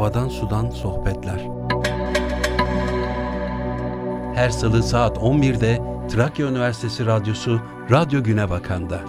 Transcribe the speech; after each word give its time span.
Havadan 0.00 0.28
Sudan 0.28 0.70
Sohbetler 0.70 1.40
Her 4.34 4.50
salı 4.50 4.82
saat 4.82 5.16
11'de 5.16 5.78
Trakya 6.08 6.50
Üniversitesi 6.50 7.06
Radyosu 7.06 7.60
Radyo 7.90 8.22
Güne 8.22 8.50
Bakan'da. 8.50 9.00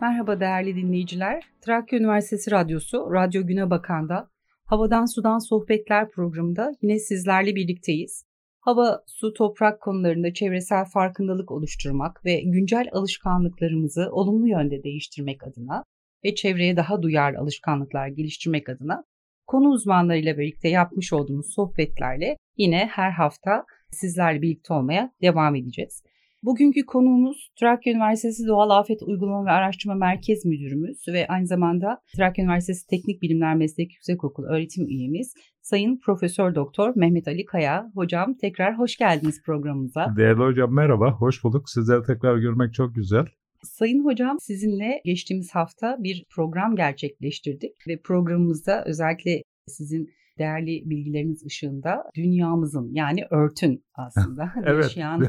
Merhaba 0.00 0.40
değerli 0.40 0.76
dinleyiciler. 0.76 1.42
Trakya 1.60 1.98
Üniversitesi 1.98 2.50
Radyosu 2.50 3.12
Radyo 3.12 3.46
Güne 3.46 3.70
Bakan'da 3.70 4.30
Havadan 4.64 5.04
Sudan 5.04 5.38
Sohbetler 5.38 6.10
programında 6.10 6.72
yine 6.82 6.98
sizlerle 6.98 7.54
birlikteyiz. 7.54 8.25
Hava, 8.66 9.02
su, 9.06 9.32
toprak 9.32 9.80
konularında 9.80 10.34
çevresel 10.34 10.84
farkındalık 10.84 11.50
oluşturmak 11.50 12.24
ve 12.24 12.40
güncel 12.40 12.88
alışkanlıklarımızı 12.92 14.08
olumlu 14.12 14.48
yönde 14.48 14.82
değiştirmek 14.82 15.46
adına 15.46 15.84
ve 16.24 16.34
çevreye 16.34 16.76
daha 16.76 17.02
duyarlı 17.02 17.38
alışkanlıklar 17.38 18.08
geliştirmek 18.08 18.68
adına 18.68 19.04
konu 19.46 19.68
uzmanlarıyla 19.68 20.38
birlikte 20.38 20.68
yapmış 20.68 21.12
olduğumuz 21.12 21.54
sohbetlerle 21.54 22.36
yine 22.56 22.88
her 22.92 23.10
hafta 23.10 23.64
sizlerle 23.90 24.42
birlikte 24.42 24.74
olmaya 24.74 25.12
devam 25.22 25.54
edeceğiz. 25.54 26.02
Bugünkü 26.46 26.86
konuğumuz 26.86 27.50
Trakya 27.60 27.92
Üniversitesi 27.92 28.46
Doğal 28.46 28.70
Afet 28.70 29.02
Uygulama 29.02 29.44
ve 29.46 29.50
Araştırma 29.50 29.94
Merkez 29.94 30.44
Müdürümüz 30.44 31.08
ve 31.08 31.26
aynı 31.28 31.46
zamanda 31.46 32.00
Trakya 32.16 32.44
Üniversitesi 32.44 32.86
Teknik 32.86 33.22
Bilimler 33.22 33.54
Meslek 33.56 33.92
Yüksekokulu 33.92 34.46
öğretim 34.46 34.88
üyemiz 34.88 35.34
Sayın 35.62 36.00
Profesör 36.04 36.54
Doktor 36.54 36.92
Mehmet 36.96 37.28
Ali 37.28 37.44
Kaya. 37.44 37.90
Hocam 37.94 38.34
tekrar 38.34 38.78
hoş 38.78 38.96
geldiniz 38.96 39.42
programımıza. 39.42 40.14
Değerli 40.16 40.40
hocam 40.40 40.74
merhaba, 40.74 41.12
hoş 41.12 41.44
bulduk. 41.44 41.70
Sizleri 41.70 42.02
tekrar 42.02 42.38
görmek 42.38 42.74
çok 42.74 42.94
güzel. 42.94 43.26
Sayın 43.62 44.04
Hocam 44.04 44.36
sizinle 44.40 45.00
geçtiğimiz 45.04 45.54
hafta 45.54 45.96
bir 45.98 46.24
program 46.34 46.76
gerçekleştirdik 46.76 47.72
ve 47.88 48.00
programımızda 48.00 48.84
özellikle 48.86 49.42
sizin 49.66 50.10
değerli 50.38 50.82
bilgileriniz 50.90 51.46
ışığında 51.46 52.02
dünyamızın 52.16 52.94
yani 52.94 53.24
örtün 53.30 53.84
aslında 53.94 54.52
evet. 54.66 54.84
yaşayan 54.84 55.28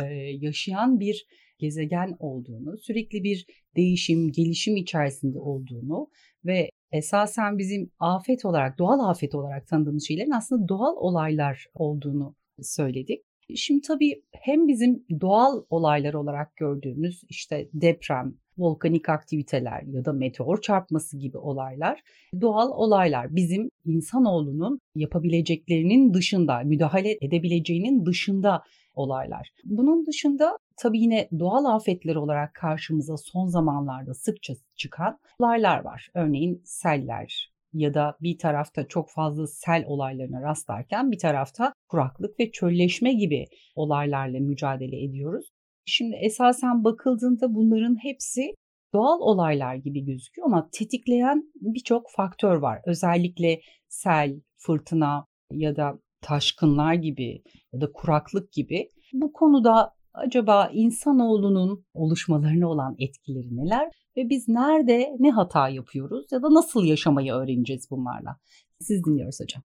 yaşayan 0.40 1.00
bir 1.00 1.26
gezegen 1.58 2.16
olduğunu, 2.18 2.78
sürekli 2.78 3.24
bir 3.24 3.46
değişim, 3.76 4.32
gelişim 4.32 4.76
içerisinde 4.76 5.38
olduğunu 5.38 6.08
ve 6.44 6.70
esasen 6.92 7.58
bizim 7.58 7.90
afet 7.98 8.44
olarak, 8.44 8.78
doğal 8.78 9.10
afet 9.10 9.34
olarak 9.34 9.66
tanıdığımız 9.66 10.06
şeylerin 10.08 10.30
aslında 10.30 10.68
doğal 10.68 10.96
olaylar 10.96 11.66
olduğunu 11.74 12.36
söyledik. 12.62 13.20
Şimdi 13.56 13.80
tabii 13.80 14.22
hem 14.32 14.68
bizim 14.68 15.04
doğal 15.20 15.64
olaylar 15.70 16.14
olarak 16.14 16.56
gördüğümüz 16.56 17.22
işte 17.28 17.68
deprem, 17.72 18.34
volkanik 18.58 19.08
aktiviteler 19.08 19.82
ya 19.82 20.04
da 20.04 20.12
meteor 20.12 20.60
çarpması 20.60 21.18
gibi 21.18 21.38
olaylar 21.38 22.00
doğal 22.40 22.70
olaylar. 22.70 23.36
Bizim 23.36 23.70
insanoğlunun 23.84 24.80
yapabileceklerinin 24.94 26.14
dışında, 26.14 26.60
müdahale 26.64 27.18
edebileceğinin 27.20 28.06
dışında 28.06 28.62
olaylar. 28.94 29.48
Bunun 29.64 30.06
dışında 30.06 30.58
tabii 30.76 31.00
yine 31.00 31.28
doğal 31.38 31.64
afetler 31.64 32.16
olarak 32.16 32.54
karşımıza 32.54 33.16
son 33.16 33.46
zamanlarda 33.46 34.14
sıkça 34.14 34.54
çıkan 34.76 35.18
olaylar 35.38 35.84
var. 35.84 36.08
Örneğin 36.14 36.62
seller, 36.64 37.52
ya 37.72 37.94
da 37.94 38.16
bir 38.20 38.38
tarafta 38.38 38.88
çok 38.88 39.10
fazla 39.10 39.46
sel 39.46 39.84
olaylarına 39.86 40.42
rastlarken 40.42 41.10
bir 41.10 41.18
tarafta 41.18 41.72
kuraklık 41.88 42.40
ve 42.40 42.50
çölleşme 42.50 43.12
gibi 43.12 43.46
olaylarla 43.74 44.40
mücadele 44.40 45.04
ediyoruz. 45.04 45.52
Şimdi 45.86 46.16
esasen 46.16 46.84
bakıldığında 46.84 47.54
bunların 47.54 47.96
hepsi 48.02 48.54
doğal 48.94 49.20
olaylar 49.20 49.74
gibi 49.74 50.04
gözüküyor 50.04 50.46
ama 50.46 50.68
tetikleyen 50.72 51.52
birçok 51.54 52.10
faktör 52.10 52.56
var. 52.56 52.80
Özellikle 52.86 53.60
sel, 53.88 54.40
fırtına 54.56 55.26
ya 55.50 55.76
da 55.76 55.98
taşkınlar 56.20 56.94
gibi 56.94 57.42
ya 57.72 57.80
da 57.80 57.92
kuraklık 57.92 58.52
gibi. 58.52 58.88
Bu 59.12 59.32
konuda 59.32 59.94
acaba 60.14 60.70
insanoğlunun 60.72 61.84
oluşmalarına 61.94 62.68
olan 62.68 62.96
etkileri 62.98 63.56
neler 63.56 63.90
ve 64.16 64.28
biz 64.28 64.48
nerede 64.48 65.16
ne 65.18 65.30
hata 65.30 65.68
yapıyoruz 65.68 66.26
ya 66.32 66.42
da 66.42 66.54
nasıl 66.54 66.84
yaşamayı 66.84 67.32
öğreneceğiz 67.32 67.86
bunlarla? 67.90 68.36
Siz 68.80 69.04
dinliyoruz 69.04 69.38
hocam. 69.40 69.62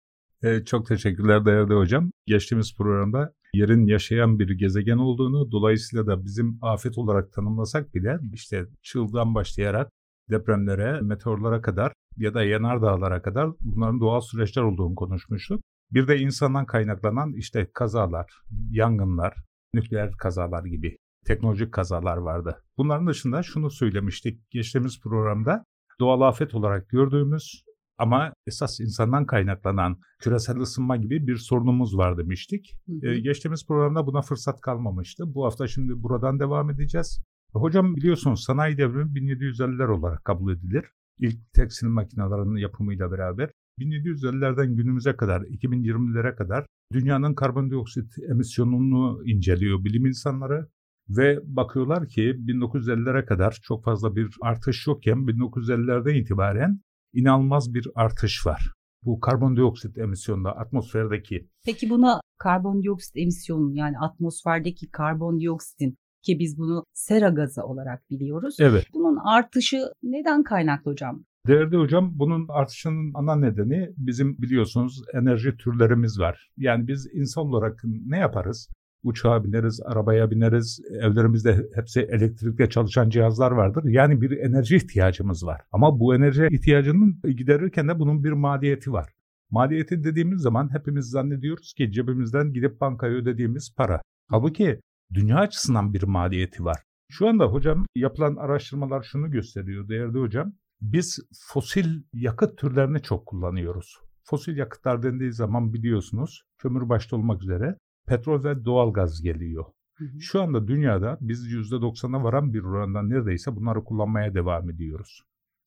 Ee, 0.44 0.66
çok 0.66 0.88
teşekkürler 0.88 1.46
değerli 1.46 1.74
hocam. 1.74 2.12
Geçtiğimiz 2.26 2.76
programda 2.78 3.34
yerin 3.54 3.86
yaşayan 3.86 4.40
bir 4.40 4.50
gezegen 4.50 4.98
olduğunu, 4.98 5.52
dolayısıyla 5.52 6.08
da 6.08 6.26
bizim 6.26 6.60
afet 6.62 6.98
olarak 6.98 7.34
tanımlasak 7.34 7.96
bile 7.96 8.20
işte 8.34 8.66
çığdan 8.82 9.36
başlayarak 9.36 9.92
depremlere, 10.30 11.02
meteorlara 11.02 11.62
kadar 11.62 11.94
ya 12.18 12.34
da 12.34 12.44
yanardağlara 12.44 13.22
kadar 13.22 13.50
bunların 13.60 14.00
doğal 14.00 14.22
süreçler 14.22 14.64
olduğunu 14.64 14.96
konuşmuştuk. 14.96 15.62
Bir 15.92 16.08
de 16.08 16.20
insandan 16.20 16.66
kaynaklanan 16.66 17.34
işte 17.34 17.68
kazalar, 17.74 18.32
yangınlar, 18.72 19.36
nükleer 19.74 20.12
kazalar 20.12 20.66
gibi 20.66 20.98
teknolojik 21.26 21.72
kazalar 21.72 22.18
vardı. 22.18 22.64
Bunların 22.78 23.08
dışında 23.08 23.44
şunu 23.44 23.70
söylemiştik 23.70 24.52
geçtiğimiz 24.52 25.02
programda 25.02 25.66
doğal 26.00 26.22
afet 26.22 26.56
olarak 26.56 26.90
gördüğümüz 26.90 27.64
ama 27.97 28.34
esas 28.47 28.79
insandan 28.79 29.25
kaynaklanan 29.25 29.97
küresel 30.19 30.57
ısınma 30.57 30.97
gibi 30.97 31.28
bir 31.28 31.35
sorunumuz 31.35 31.97
var 31.97 32.18
demiştik. 32.18 32.75
Hı 32.88 32.91
hı. 32.91 33.07
Ee, 33.07 33.19
geçtiğimiz 33.19 33.68
programda 33.68 34.07
buna 34.07 34.22
fırsat 34.22 34.62
kalmamıştı. 34.62 35.34
Bu 35.35 35.46
hafta 35.46 35.68
şimdi 35.68 36.03
buradan 36.03 36.40
devam 36.40 36.69
edeceğiz. 36.69 37.24
Hocam 37.53 37.96
biliyorsunuz 37.96 38.44
sanayi 38.44 38.78
devrimi 38.78 39.12
1750'ler 39.12 39.88
olarak 39.88 40.25
kabul 40.25 40.53
edilir. 40.53 40.85
İlk 41.19 41.53
tekstil 41.53 41.88
makinelerinin 41.88 42.57
yapımıyla 42.57 43.12
beraber 43.12 43.50
1750'lerden 43.79 44.75
günümüze 44.75 45.16
kadar 45.16 45.41
2020'lere 45.41 46.35
kadar 46.35 46.66
dünyanın 46.94 47.34
karbondioksit 47.34 48.19
emisyonunu 48.29 49.22
inceliyor 49.25 49.84
bilim 49.84 50.06
insanları 50.06 50.68
ve 51.09 51.40
bakıyorlar 51.44 52.08
ki 52.08 52.22
1950'lere 52.22 53.25
kadar 53.25 53.59
çok 53.63 53.84
fazla 53.84 54.16
bir 54.16 54.35
artış 54.41 54.88
yokken 54.88 55.18
1950'lerden 55.18 56.16
itibaren 56.16 56.79
inanılmaz 57.14 57.74
bir 57.74 57.88
artış 57.96 58.46
var. 58.46 58.74
Bu 59.04 59.20
karbondioksit 59.20 59.98
emisyonunda 59.98 60.52
atmosferdeki. 60.52 61.48
Peki 61.66 61.90
buna 61.90 62.22
karbondioksit 62.38 63.18
emisyonu 63.18 63.72
yani 63.74 64.00
atmosferdeki 64.00 64.92
karbondioksitin 64.92 65.98
ki 66.22 66.40
biz 66.40 66.58
bunu 66.58 66.84
sera 66.94 67.30
gazı 67.30 67.64
olarak 67.64 68.10
biliyoruz. 68.10 68.56
Evet. 68.60 68.86
Bunun 68.94 69.18
artışı 69.26 69.78
neden 70.04 70.44
kaynaklı 70.44 70.92
hocam? 70.92 71.24
Değerli 71.48 71.78
hocam 71.78 72.12
bunun 72.20 72.48
artışının 72.50 73.12
ana 73.14 73.36
nedeni 73.36 73.90
bizim 73.98 74.38
biliyorsunuz 74.38 75.02
enerji 75.14 75.58
türlerimiz 75.58 76.20
var. 76.20 76.52
Yani 76.58 76.88
biz 76.88 77.10
insan 77.14 77.44
olarak 77.46 77.80
ne 77.84 78.18
yaparız? 78.18 78.70
Uçağa 79.04 79.44
bineriz, 79.44 79.82
arabaya 79.86 80.32
bineriz, 80.32 80.82
evlerimizde 81.02 81.70
hepsi 81.76 82.02
elektrikle 82.02 82.70
çalışan 82.70 83.10
cihazlar 83.10 83.52
vardır. 83.52 83.84
Yani 83.86 84.22
bir 84.22 84.32
enerji 84.38 84.76
ihtiyacımız 84.76 85.46
var. 85.46 85.62
Ama 85.72 86.00
bu 86.00 86.16
enerji 86.16 86.48
ihtiyacının 86.52 87.22
giderirken 87.24 87.88
de 87.88 88.00
bunun 88.00 88.24
bir 88.24 88.32
maliyeti 88.32 88.92
var. 88.92 89.10
Maliyeti 89.52 90.04
dediğimiz 90.04 90.42
zaman 90.42 90.74
hepimiz 90.74 91.10
zannediyoruz 91.10 91.74
ki 91.74 91.92
cebimizden 91.92 92.54
gidip 92.54 92.82
bankaya 92.82 93.14
ödediğimiz 93.14 93.76
para. 93.78 94.02
Halbuki 94.28 94.80
dünya 95.14 95.38
açısından 95.38 95.94
bir 95.94 96.04
maliyeti 96.04 96.64
var. 96.64 96.78
Şu 97.10 97.28
anda 97.28 97.46
hocam 97.46 97.86
yapılan 97.96 98.36
araştırmalar 98.36 99.02
şunu 99.02 99.32
gösteriyor 99.32 99.90
değerli 99.90 100.20
hocam. 100.20 100.54
Biz 100.82 101.20
fosil 101.48 102.02
yakıt 102.14 102.58
türlerini 102.58 103.02
çok 103.02 103.26
kullanıyoruz. 103.26 104.00
Fosil 104.24 104.58
yakıtlar 104.58 105.04
dendiği 105.04 105.34
zaman 105.34 105.74
biliyorsunuz 105.74 106.44
kömür 106.58 106.90
başta 106.90 107.16
olmak 107.16 107.44
üzere 107.44 107.76
petrol 108.08 108.44
ve 108.44 108.66
doğal 108.66 108.94
gaz 108.94 109.22
geliyor. 109.22 109.66
Hı 109.98 110.06
hı. 110.06 110.22
Şu 110.22 110.42
anda 110.42 110.68
dünyada 110.68 111.18
biz 111.22 111.53
%90'a 111.53 112.24
varan 112.24 112.53
bir 112.53 112.64
oranda 112.64 113.02
neredeyse 113.02 113.56
bunları 113.56 113.84
kullanmaya 113.84 114.34
devam 114.36 114.70
ediyoruz. 114.70 115.24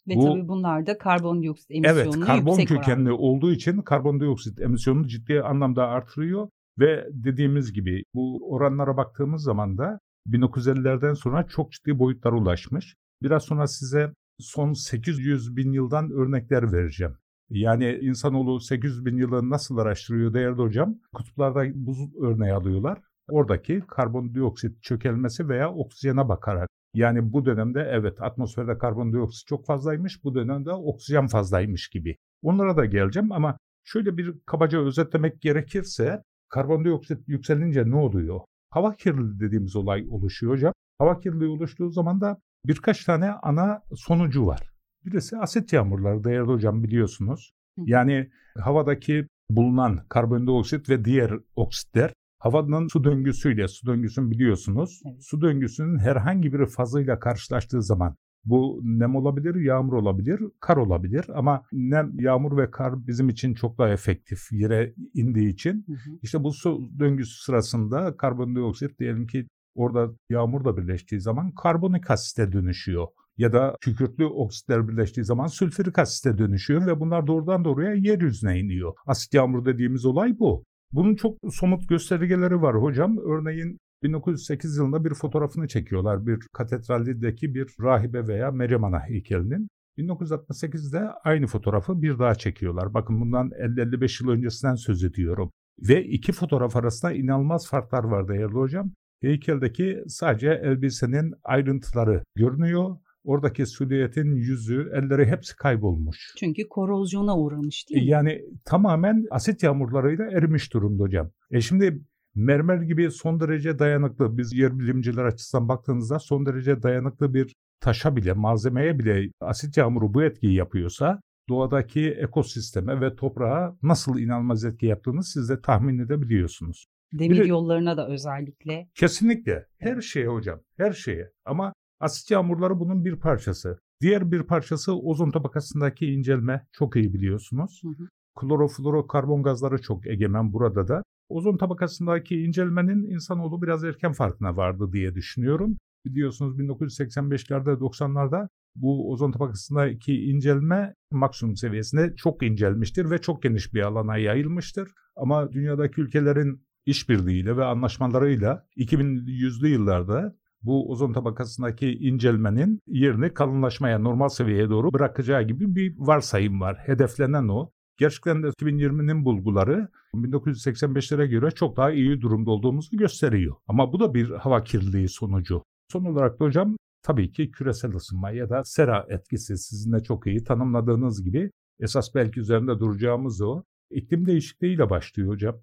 Ve 0.08 0.14
Bu, 0.16 0.24
tabii 0.24 0.48
bunlar 0.48 0.86
da 0.86 0.98
karbondioksit 0.98 1.70
emisyonunu 1.70 2.16
Evet, 2.16 2.26
karbon 2.26 2.56
kökenli 2.56 3.12
oranda. 3.12 3.22
olduğu 3.22 3.52
için 3.52 3.82
karbondioksit 3.82 4.60
emisyonunu 4.60 5.06
ciddi 5.06 5.42
anlamda 5.42 5.86
artırıyor 5.88 6.48
ve 6.78 7.08
dediğimiz 7.12 7.72
gibi 7.72 8.04
bu 8.14 8.52
oranlara 8.52 8.96
baktığımız 8.96 9.42
zaman 9.42 9.78
da 9.78 10.00
1950'lerden 10.28 11.14
sonra 11.14 11.46
çok 11.46 11.72
ciddi 11.72 11.98
boyutlara 11.98 12.36
ulaşmış. 12.36 12.94
Biraz 13.22 13.42
sonra 13.42 13.66
size 13.66 14.12
son 14.38 14.72
800 14.72 15.56
bin 15.56 15.72
yıldan 15.72 16.10
örnekler 16.10 16.72
vereceğim. 16.72 17.16
Yani 17.50 17.98
insanoğlu 18.02 18.60
800 18.60 19.06
bin 19.06 19.16
yılı 19.16 19.50
nasıl 19.50 19.78
araştırıyor 19.78 20.34
değerli 20.34 20.62
hocam? 20.62 20.98
Kutuplarda 21.14 21.64
buz 21.74 21.98
örneği 22.22 22.52
alıyorlar. 22.52 22.98
Oradaki 23.28 23.82
karbondioksit 23.88 24.82
çökelmesi 24.82 25.48
veya 25.48 25.72
oksijene 25.72 26.28
bakarak. 26.28 26.68
Yani 26.94 27.32
bu 27.32 27.46
dönemde 27.46 27.88
evet 27.90 28.22
atmosferde 28.22 28.78
karbondioksit 28.78 29.46
çok 29.46 29.66
fazlaymış, 29.66 30.24
bu 30.24 30.34
dönemde 30.34 30.72
oksijen 30.72 31.26
fazlaymış 31.26 31.88
gibi. 31.88 32.16
Onlara 32.42 32.76
da 32.76 32.84
geleceğim 32.84 33.32
ama 33.32 33.58
şöyle 33.84 34.16
bir 34.16 34.34
kabaca 34.46 34.80
özetlemek 34.80 35.40
gerekirse 35.40 36.22
karbondioksit 36.48 37.28
yükselince 37.28 37.90
ne 37.90 37.96
oluyor? 37.96 38.40
Hava 38.70 38.94
kirliliği 38.96 39.40
dediğimiz 39.40 39.76
olay 39.76 40.06
oluşuyor 40.10 40.52
hocam. 40.52 40.72
hava 40.98 41.18
kirliliği 41.18 41.50
oluştuğu 41.50 41.90
zaman 41.90 42.20
da 42.20 42.38
birkaç 42.66 43.04
tane 43.04 43.30
ana 43.30 43.82
sonucu 43.94 44.46
var. 44.46 44.73
Birisi 45.06 45.38
asit 45.38 45.72
yağmurları 45.72 46.24
değerli 46.24 46.46
hocam 46.46 46.82
biliyorsunuz. 46.82 47.52
Yani 47.76 48.30
havadaki 48.58 49.26
bulunan 49.50 50.00
karbondioksit 50.08 50.88
ve 50.88 51.04
diğer 51.04 51.32
oksitler 51.56 52.12
havanın 52.38 52.88
su 52.88 53.04
döngüsüyle, 53.04 53.68
su 53.68 53.86
döngüsünü 53.86 54.30
biliyorsunuz. 54.30 55.02
Evet. 55.06 55.22
Su 55.22 55.40
döngüsünün 55.40 55.98
herhangi 55.98 56.52
bir 56.52 56.66
fazıyla 56.66 57.18
karşılaştığı 57.18 57.82
zaman 57.82 58.16
bu 58.44 58.80
nem 58.84 59.16
olabilir, 59.16 59.54
yağmur 59.54 59.92
olabilir, 59.92 60.40
kar 60.60 60.76
olabilir 60.76 61.24
ama 61.34 61.62
nem, 61.72 62.20
yağmur 62.20 62.56
ve 62.56 62.70
kar 62.70 63.06
bizim 63.06 63.28
için 63.28 63.54
çok 63.54 63.78
daha 63.78 63.88
efektif 63.88 64.52
yere 64.52 64.94
indiği 65.14 65.48
için. 65.48 65.84
Hı 65.86 65.92
hı. 65.92 66.18
İşte 66.22 66.44
bu 66.44 66.52
su 66.52 66.90
döngüsü 66.98 67.44
sırasında 67.44 68.16
karbondioksit 68.16 68.98
diyelim 68.98 69.26
ki 69.26 69.46
orada 69.74 70.10
yağmur 70.30 70.64
da 70.64 70.76
birleştiği 70.76 71.20
zaman 71.20 71.54
karbonik 71.54 72.10
asite 72.10 72.52
dönüşüyor. 72.52 73.06
Ya 73.38 73.52
da 73.52 73.76
kükürtlü 73.80 74.24
oksitler 74.24 74.88
birleştiği 74.88 75.24
zaman 75.24 75.46
sülfürik 75.46 75.98
asite 75.98 76.38
dönüşüyor 76.38 76.86
ve 76.86 77.00
bunlar 77.00 77.26
doğrudan 77.26 77.64
doğruya 77.64 77.94
yeryüzüne 77.94 78.58
iniyor. 78.60 78.92
Asit 79.06 79.34
yağmur 79.34 79.64
dediğimiz 79.64 80.04
olay 80.04 80.38
bu. 80.38 80.64
Bunun 80.92 81.14
çok 81.14 81.38
somut 81.50 81.88
göstergeleri 81.88 82.62
var 82.62 82.82
hocam. 82.82 83.18
Örneğin 83.18 83.78
1908 84.02 84.76
yılında 84.76 85.04
bir 85.04 85.14
fotoğrafını 85.14 85.68
çekiyorlar. 85.68 86.26
Bir 86.26 86.38
katedraldeki 86.52 87.54
bir 87.54 87.74
rahibe 87.80 88.28
veya 88.28 88.50
Meryem 88.50 88.84
Ana 88.84 89.00
heykelinin. 89.00 89.68
1968'de 89.98 91.10
aynı 91.24 91.46
fotoğrafı 91.46 92.02
bir 92.02 92.18
daha 92.18 92.34
çekiyorlar. 92.34 92.94
Bakın 92.94 93.20
bundan 93.20 93.50
50-55 93.50 94.24
yıl 94.24 94.30
öncesinden 94.30 94.74
söz 94.74 95.04
ediyorum. 95.04 95.50
Ve 95.88 96.04
iki 96.04 96.32
fotoğraf 96.32 96.76
arasında 96.76 97.12
inanılmaz 97.12 97.68
farklar 97.68 98.04
var 98.04 98.28
değerli 98.28 98.54
hocam. 98.54 98.90
Heykeldeki 99.20 100.02
sadece 100.08 100.48
elbisenin 100.50 101.34
ayrıntıları 101.44 102.24
görünüyor. 102.36 102.96
Oradaki 103.24 103.66
silüetin 103.66 104.34
yüzü, 104.34 104.90
elleri 104.94 105.26
hepsi 105.26 105.56
kaybolmuş. 105.56 106.34
Çünkü 106.38 106.68
korozyona 106.68 107.38
uğramış 107.38 107.90
değil 107.90 108.02
mi? 108.02 108.08
Yani 108.08 108.42
tamamen 108.64 109.26
asit 109.30 109.62
yağmurlarıyla 109.62 110.24
erimiş 110.24 110.72
durumda 110.72 111.02
hocam. 111.02 111.30
E 111.50 111.60
şimdi 111.60 112.00
mermer 112.34 112.82
gibi 112.82 113.10
son 113.10 113.40
derece 113.40 113.78
dayanıklı, 113.78 114.38
biz 114.38 114.52
yer 114.52 114.78
bilimciler 114.78 115.24
açısından 115.24 115.68
baktığınızda 115.68 116.18
son 116.18 116.46
derece 116.46 116.82
dayanıklı 116.82 117.34
bir 117.34 117.54
taşa 117.80 118.16
bile, 118.16 118.32
malzemeye 118.32 118.98
bile 118.98 119.30
asit 119.40 119.76
yağmuru 119.76 120.14
bu 120.14 120.22
etkiyi 120.22 120.54
yapıyorsa 120.54 121.20
doğadaki 121.48 122.10
ekosisteme 122.10 123.00
ve 123.00 123.16
toprağa 123.16 123.76
nasıl 123.82 124.18
inanılmaz 124.18 124.64
etki 124.64 124.86
yaptığını 124.86 125.24
siz 125.24 125.48
de 125.48 125.60
tahmin 125.60 125.98
edebiliyorsunuz. 125.98 126.86
Demir 127.12 127.40
bir, 127.40 127.44
yollarına 127.44 127.96
da 127.96 128.08
özellikle. 128.08 128.88
Kesinlikle. 128.94 129.66
Her 129.78 130.00
şeye 130.00 130.26
hocam. 130.26 130.60
Her 130.76 130.92
şeye. 130.92 131.30
Ama 131.44 131.72
asit 132.04 132.30
yağmurları 132.30 132.80
bunun 132.80 133.04
bir 133.04 133.16
parçası. 133.16 133.78
Diğer 134.00 134.32
bir 134.32 134.42
parçası 134.42 134.96
ozon 134.96 135.30
tabakasındaki 135.30 136.06
incelme. 136.06 136.66
Çok 136.72 136.96
iyi 136.96 137.14
biliyorsunuz. 137.14 137.80
Hı 137.84 137.88
hı. 137.88 138.08
Kloroflorokarbon 138.40 139.42
gazları 139.42 139.82
çok 139.82 140.06
egemen 140.06 140.52
burada 140.52 140.88
da. 140.88 141.02
Ozon 141.28 141.56
tabakasındaki 141.56 142.40
incelmenin 142.40 143.10
insanoğlu 143.10 143.62
biraz 143.62 143.84
erken 143.84 144.12
farkına 144.12 144.56
vardı 144.56 144.92
diye 144.92 145.14
düşünüyorum. 145.14 145.76
Biliyorsunuz 146.06 146.58
1985'lerde 146.58 147.70
90'larda 147.78 148.48
bu 148.76 149.12
ozon 149.12 149.32
tabakasındaki 149.32 150.24
incelme 150.24 150.94
maksimum 151.10 151.56
seviyesinde 151.56 152.14
çok 152.16 152.42
incelmiştir 152.42 153.10
ve 153.10 153.20
çok 153.20 153.42
geniş 153.42 153.74
bir 153.74 153.82
alana 153.82 154.16
yayılmıştır. 154.16 154.90
Ama 155.16 155.52
dünyadaki 155.52 156.00
ülkelerin 156.00 156.66
işbirliğiyle 156.86 157.56
ve 157.56 157.64
anlaşmalarıyla 157.64 158.66
2100'lü 158.76 159.68
yıllarda 159.68 160.36
bu 160.64 160.90
ozon 160.90 161.12
tabakasındaki 161.12 161.92
incelmenin 161.92 162.80
yerini 162.86 163.34
kalınlaşmaya, 163.34 163.98
normal 163.98 164.28
seviyeye 164.28 164.70
doğru 164.70 164.92
bırakacağı 164.92 165.42
gibi 165.42 165.76
bir 165.76 165.94
varsayım 165.98 166.60
var. 166.60 166.76
Hedeflenen 166.86 167.48
o. 167.48 167.70
Gerçekten 167.98 168.42
de 168.42 168.46
2020'nin 168.46 169.24
bulguları 169.24 169.88
1985'lere 170.14 171.26
göre 171.26 171.50
çok 171.50 171.76
daha 171.76 171.90
iyi 171.92 172.20
durumda 172.20 172.50
olduğumuzu 172.50 172.96
gösteriyor. 172.96 173.56
Ama 173.68 173.92
bu 173.92 174.00
da 174.00 174.14
bir 174.14 174.30
hava 174.30 174.64
kirliliği 174.64 175.08
sonucu. 175.08 175.62
Son 175.92 176.04
olarak 176.04 176.40
da 176.40 176.44
hocam 176.44 176.76
tabii 177.02 177.32
ki 177.32 177.50
küresel 177.50 177.94
ısınma 177.94 178.30
ya 178.30 178.50
da 178.50 178.64
sera 178.64 179.06
etkisi 179.08 179.58
sizin 179.58 179.92
de 179.92 180.02
çok 180.02 180.26
iyi 180.26 180.44
tanımladığınız 180.44 181.24
gibi 181.24 181.50
esas 181.80 182.14
belki 182.14 182.40
üzerinde 182.40 182.78
duracağımız 182.78 183.40
o. 183.40 183.62
İklim 183.90 184.26
değişikliğiyle 184.26 184.90
başlıyor 184.90 185.28
hocam. 185.28 185.56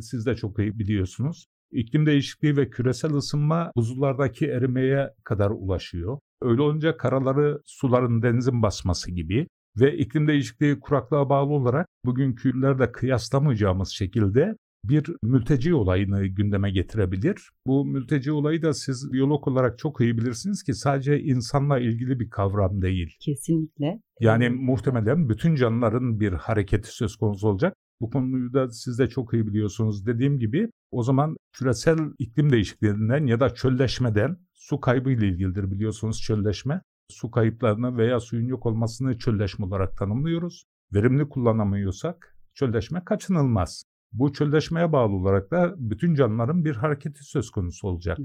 Siz 0.00 0.26
de 0.26 0.36
çok 0.36 0.58
iyi 0.58 0.78
biliyorsunuz. 0.78 1.46
İklim 1.72 2.06
değişikliği 2.06 2.56
ve 2.56 2.70
küresel 2.70 3.14
ısınma 3.14 3.72
buzullardaki 3.76 4.46
erimeye 4.46 5.10
kadar 5.24 5.50
ulaşıyor. 5.50 6.18
Öyle 6.42 6.62
olunca 6.62 6.96
karaları 6.96 7.60
suların 7.64 8.22
denizin 8.22 8.62
basması 8.62 9.10
gibi 9.10 9.46
ve 9.80 9.96
iklim 9.96 10.28
değişikliği 10.28 10.80
kuraklığa 10.80 11.28
bağlı 11.28 11.52
olarak 11.52 11.86
bugünkülerde 12.04 12.92
kıyaslamayacağımız 12.92 13.88
şekilde 13.90 14.54
bir 14.84 15.04
mülteci 15.22 15.74
olayını 15.74 16.26
gündeme 16.26 16.70
getirebilir. 16.70 17.50
Bu 17.66 17.84
mülteci 17.84 18.32
olayı 18.32 18.62
da 18.62 18.74
siz 18.74 19.12
biyolog 19.12 19.48
olarak 19.48 19.78
çok 19.78 20.00
iyi 20.00 20.18
bilirsiniz 20.18 20.62
ki 20.62 20.74
sadece 20.74 21.20
insanla 21.20 21.78
ilgili 21.78 22.20
bir 22.20 22.30
kavram 22.30 22.82
değil. 22.82 23.16
Kesinlikle. 23.20 24.00
Yani 24.20 24.48
muhtemelen 24.50 25.28
bütün 25.28 25.54
canlıların 25.54 26.20
bir 26.20 26.32
hareketi 26.32 26.96
söz 26.96 27.16
konusu 27.16 27.48
olacak. 27.48 27.74
Bu 28.00 28.10
konuyu 28.10 28.52
da 28.52 28.70
siz 28.70 28.98
de 28.98 29.08
çok 29.08 29.34
iyi 29.34 29.46
biliyorsunuz. 29.46 30.06
Dediğim 30.06 30.38
gibi 30.38 30.70
o 30.90 31.02
zaman 31.02 31.36
küresel 31.52 31.98
iklim 32.18 32.52
değişikliğinden 32.52 33.26
ya 33.26 33.40
da 33.40 33.54
çölleşmeden 33.54 34.36
su 34.54 34.80
kaybı 34.80 35.10
ile 35.10 35.28
ilgilidir 35.28 35.70
biliyorsunuz 35.70 36.22
çölleşme. 36.22 36.82
Su 37.10 37.30
kayıplarını 37.30 37.96
veya 37.96 38.20
suyun 38.20 38.46
yok 38.46 38.66
olmasını 38.66 39.18
çölleşme 39.18 39.66
olarak 39.66 39.96
tanımlıyoruz. 39.96 40.64
Verimli 40.94 41.28
kullanamıyorsak 41.28 42.36
çölleşme 42.54 43.04
kaçınılmaz. 43.04 43.82
Bu 44.12 44.32
çölleşmeye 44.32 44.92
bağlı 44.92 45.14
olarak 45.14 45.50
da 45.50 45.74
bütün 45.78 46.14
canlıların 46.14 46.64
bir 46.64 46.76
hareketi 46.76 47.24
söz 47.24 47.50
konusu 47.50 47.88
olacak. 47.88 48.18